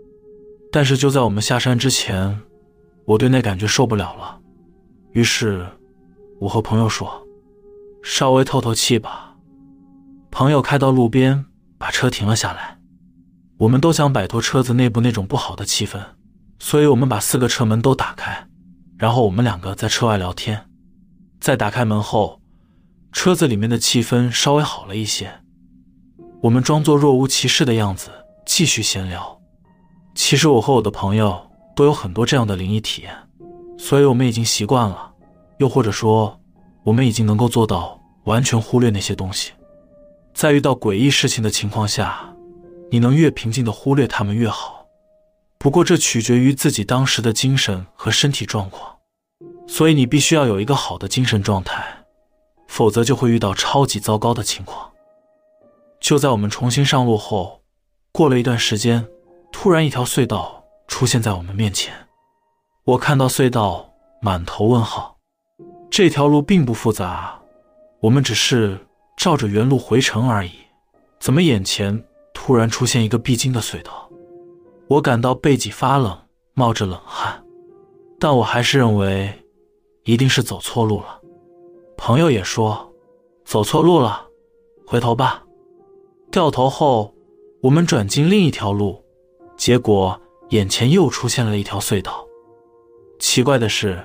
[0.72, 2.40] 但是就在我们下山之前，
[3.04, 4.38] 我对那感觉受不了了，
[5.12, 5.66] 于是
[6.38, 7.26] 我和朋友说
[8.02, 9.34] ：“稍微透透气吧。”
[10.30, 11.44] 朋友开到路边，
[11.76, 12.78] 把车停了下来。
[13.58, 15.98] 我们都想摆脱车子内部那种不好的气氛。
[16.60, 18.46] 所以我们把四个车门都打开，
[18.98, 20.66] 然后我们两个在车外聊天。
[21.40, 22.40] 在打开门后，
[23.12, 25.40] 车子里面的气氛稍微好了一些。
[26.42, 28.10] 我们装作若无其事的样子
[28.46, 29.40] 继续闲聊。
[30.14, 33.14] 其实我和我的朋友都有很多这样的灵异体验，
[33.78, 35.12] 所以我们已经习惯了，
[35.58, 36.38] 又或者说，
[36.84, 39.52] 我们已经能够做到完全忽略那些东西。
[40.34, 42.34] 在遇到诡异事情的情况下，
[42.90, 44.79] 你能越平静的忽略他们越好。
[45.62, 48.96] 不过，这取决于自己当时的精神和身体状况，
[49.68, 52.02] 所以你必须要有一个好的精神状态，
[52.66, 54.90] 否则就会遇到超级糟糕的情况。
[56.00, 57.60] 就在我们重新上路后，
[58.10, 59.06] 过了一段时间，
[59.52, 61.92] 突然一条隧道出现在我们面前。
[62.84, 63.92] 我看到隧道，
[64.22, 65.18] 满头问号。
[65.90, 67.38] 这条路并不复杂，
[68.00, 68.86] 我们只是
[69.18, 70.52] 照着原路回城而已。
[71.18, 72.02] 怎么眼前
[72.32, 74.09] 突然出现一个必经的隧道？
[74.90, 76.18] 我感到背脊发冷，
[76.52, 77.44] 冒着冷汗，
[78.18, 79.32] 但我还是认为
[80.02, 81.20] 一定是走错路了。
[81.96, 82.92] 朋友也说
[83.44, 84.26] 走错路了，
[84.84, 85.44] 回头吧。
[86.32, 87.14] 掉头后，
[87.62, 89.00] 我们转进另一条路，
[89.56, 92.26] 结果眼前又出现了一条隧道。
[93.20, 93.96] 奇怪的是，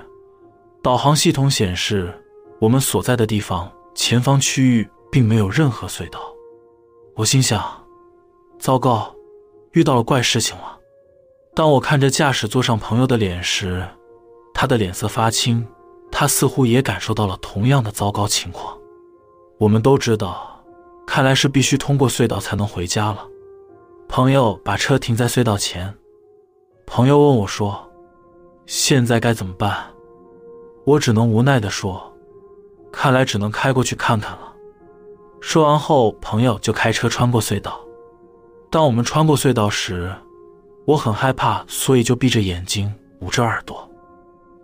[0.84, 2.14] 导航系统显示
[2.60, 6.20] 我们所在的地方前方区域并没有任何隧道。
[7.16, 7.60] 我心想：
[8.60, 9.12] 糟糕，
[9.72, 10.74] 遇到了怪事情了。
[11.56, 13.82] 当我看着驾驶座上朋友的脸时，
[14.52, 15.66] 他的脸色发青，
[16.12, 18.76] 他似乎也感受到了同样的糟糕情况。
[19.56, 20.62] 我们都知道，
[21.06, 23.26] 看来是必须通过隧道才能回家了。
[24.06, 25.94] 朋友把车停在隧道前，
[26.84, 27.90] 朋友问我说
[28.66, 29.86] ：“现在该怎么办？”
[30.84, 32.14] 我只能无奈地说
[32.92, 34.52] ：“看来只能开过去看看了。”
[35.40, 37.80] 说完后，朋友就开车穿过隧道。
[38.68, 40.14] 当我们穿过隧道时，
[40.86, 43.90] 我很害怕，所以就闭着眼睛，捂着耳朵。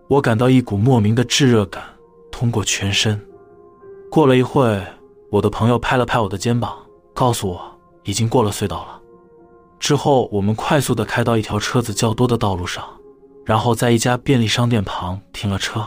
[0.09, 1.83] 我感到一股莫名的炙热感
[2.31, 3.20] 通过全身。
[4.09, 4.81] 过了一会，
[5.33, 6.77] 我的朋友拍了拍我的肩膀，
[7.12, 7.61] 告诉我
[8.05, 9.01] 已经过了隧道了。
[9.81, 12.85] 之后，我们快速的开到一条车子较多的道路上，
[13.45, 15.85] 然后在一家便利商店旁停了车。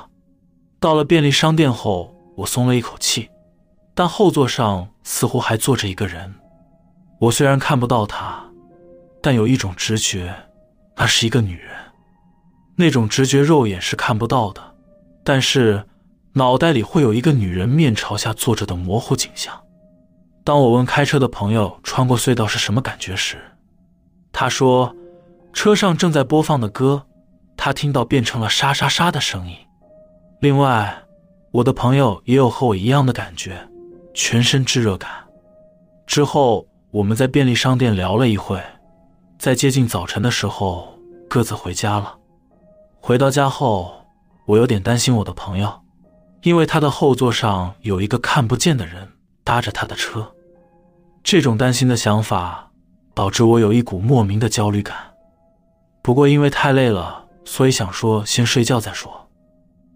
[0.82, 3.30] 到了便利商店后，我松了一口气，
[3.94, 6.36] 但后座上似乎还坐着一个人。
[7.22, 8.45] 我虽然看不到他。
[9.26, 10.36] 但有一种直觉，
[10.96, 11.76] 那是一个女人。
[12.76, 14.62] 那种直觉肉眼是看不到的，
[15.24, 15.84] 但是
[16.34, 19.60] 脑袋里会有一个女人面朝下坐着的模糊景象。
[20.44, 23.38] 当我问开车的朋友穿过隧道是什么感觉时，
[24.32, 24.96] 他说
[25.52, 27.08] 车上正在播放的歌，
[27.58, 29.58] 他听到变成了沙沙沙的声音。
[30.40, 30.96] 另外，
[31.50, 33.68] 我的朋友也有和我一样的感觉，
[34.14, 35.10] 全身炙热感。
[36.06, 38.62] 之后我们在便利商店聊了一会。
[39.38, 40.98] 在接近早晨的时候，
[41.30, 42.18] 各自回家了。
[43.00, 43.94] 回到家后，
[44.46, 45.82] 我有点担心我的朋友，
[46.42, 49.08] 因为他的后座上有一个看不见的人
[49.44, 50.32] 搭着他的车。
[51.24, 52.72] 这种担心的想法
[53.14, 54.96] 导致我有一股莫名的焦虑感。
[56.02, 59.28] 不过因为太累了，所以想说先睡觉再说。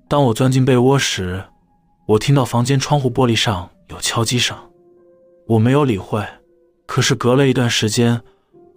[0.07, 1.43] 当我钻进被窝时，
[2.07, 4.57] 我听到房间窗户玻璃上有敲击声，
[5.47, 6.25] 我没有理会。
[6.87, 8.21] 可是隔了一段时间，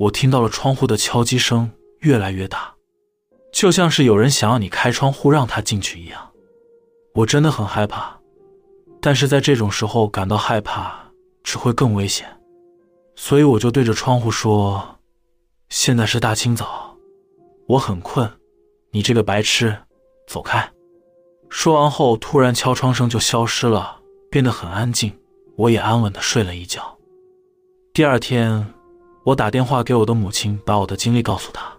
[0.03, 2.75] 我听到了窗户的敲击声越来越大，
[3.53, 6.33] 就像是有人想要你开窗户让他进去一样。
[7.15, 8.19] 我真的很害怕，
[9.01, 10.93] 但是在这种时候感到害怕
[11.45, 12.27] 只会更危险，
[13.15, 14.99] 所以我就对着窗户说
[15.71, 16.97] ：“现在是大清早，
[17.69, 18.29] 我很困，
[18.91, 19.77] 你这个白痴，
[20.27, 20.69] 走开。”
[21.49, 25.17] 说完后，突然敲窗声就消失了，变得很安静。
[25.57, 26.99] 我也安稳的睡了一觉。
[27.93, 28.75] 第二天，
[29.25, 31.73] 我打电话给我的母亲，把我的经历告诉她。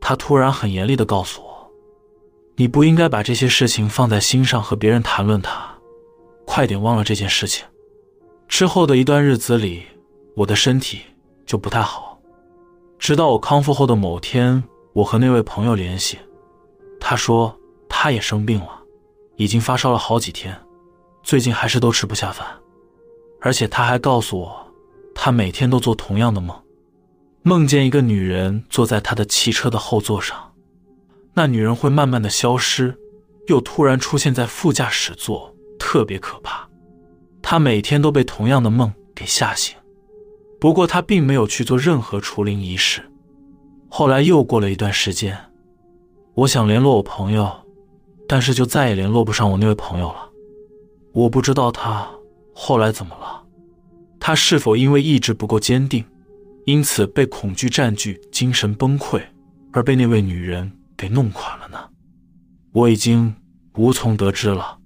[0.00, 1.70] 她突然很严厉的告诉我
[2.56, 5.68] ：“你不应该把这些事情放在心上，和别人谈论它。
[6.44, 7.64] 快点忘了这件事情。”
[8.48, 9.82] 之后的一段日子里，
[10.36, 11.00] 我的身体
[11.44, 12.20] 就不太好。
[12.98, 14.62] 直到我康复后的某天，
[14.92, 16.18] 我和那位朋友联系，
[17.00, 17.56] 他说
[17.88, 18.80] 他也生病了。
[19.36, 20.56] 已经发烧了好几天，
[21.22, 22.46] 最近还是都吃不下饭，
[23.40, 24.65] 而且他还告诉我，
[25.18, 26.56] 他每天都做同样的梦，
[27.42, 30.52] 梦见一个女人坐在他的汽车的后座上，
[31.34, 32.96] 那女人会慢慢的消失，
[33.48, 36.68] 又突然出现在副驾驶座，特别可怕。
[37.42, 39.74] 他每天都被同样的梦给吓醒，
[40.60, 43.02] 不过他并没有去做任何除灵仪式。
[43.88, 45.36] 后来又过了一段时间，
[46.34, 47.50] 我想联络我朋友。
[48.28, 50.28] 但是就再也联络不上我那位朋友了，
[51.12, 52.04] 我不知道他
[52.52, 53.40] 后来怎么了，
[54.18, 56.04] 他是否因为意志不够坚定，
[56.64, 59.22] 因此被恐惧占据，精神崩溃，
[59.72, 61.78] 而被那位女人给弄垮了呢？
[62.72, 63.34] 我已经
[63.74, 64.78] 无从得知了。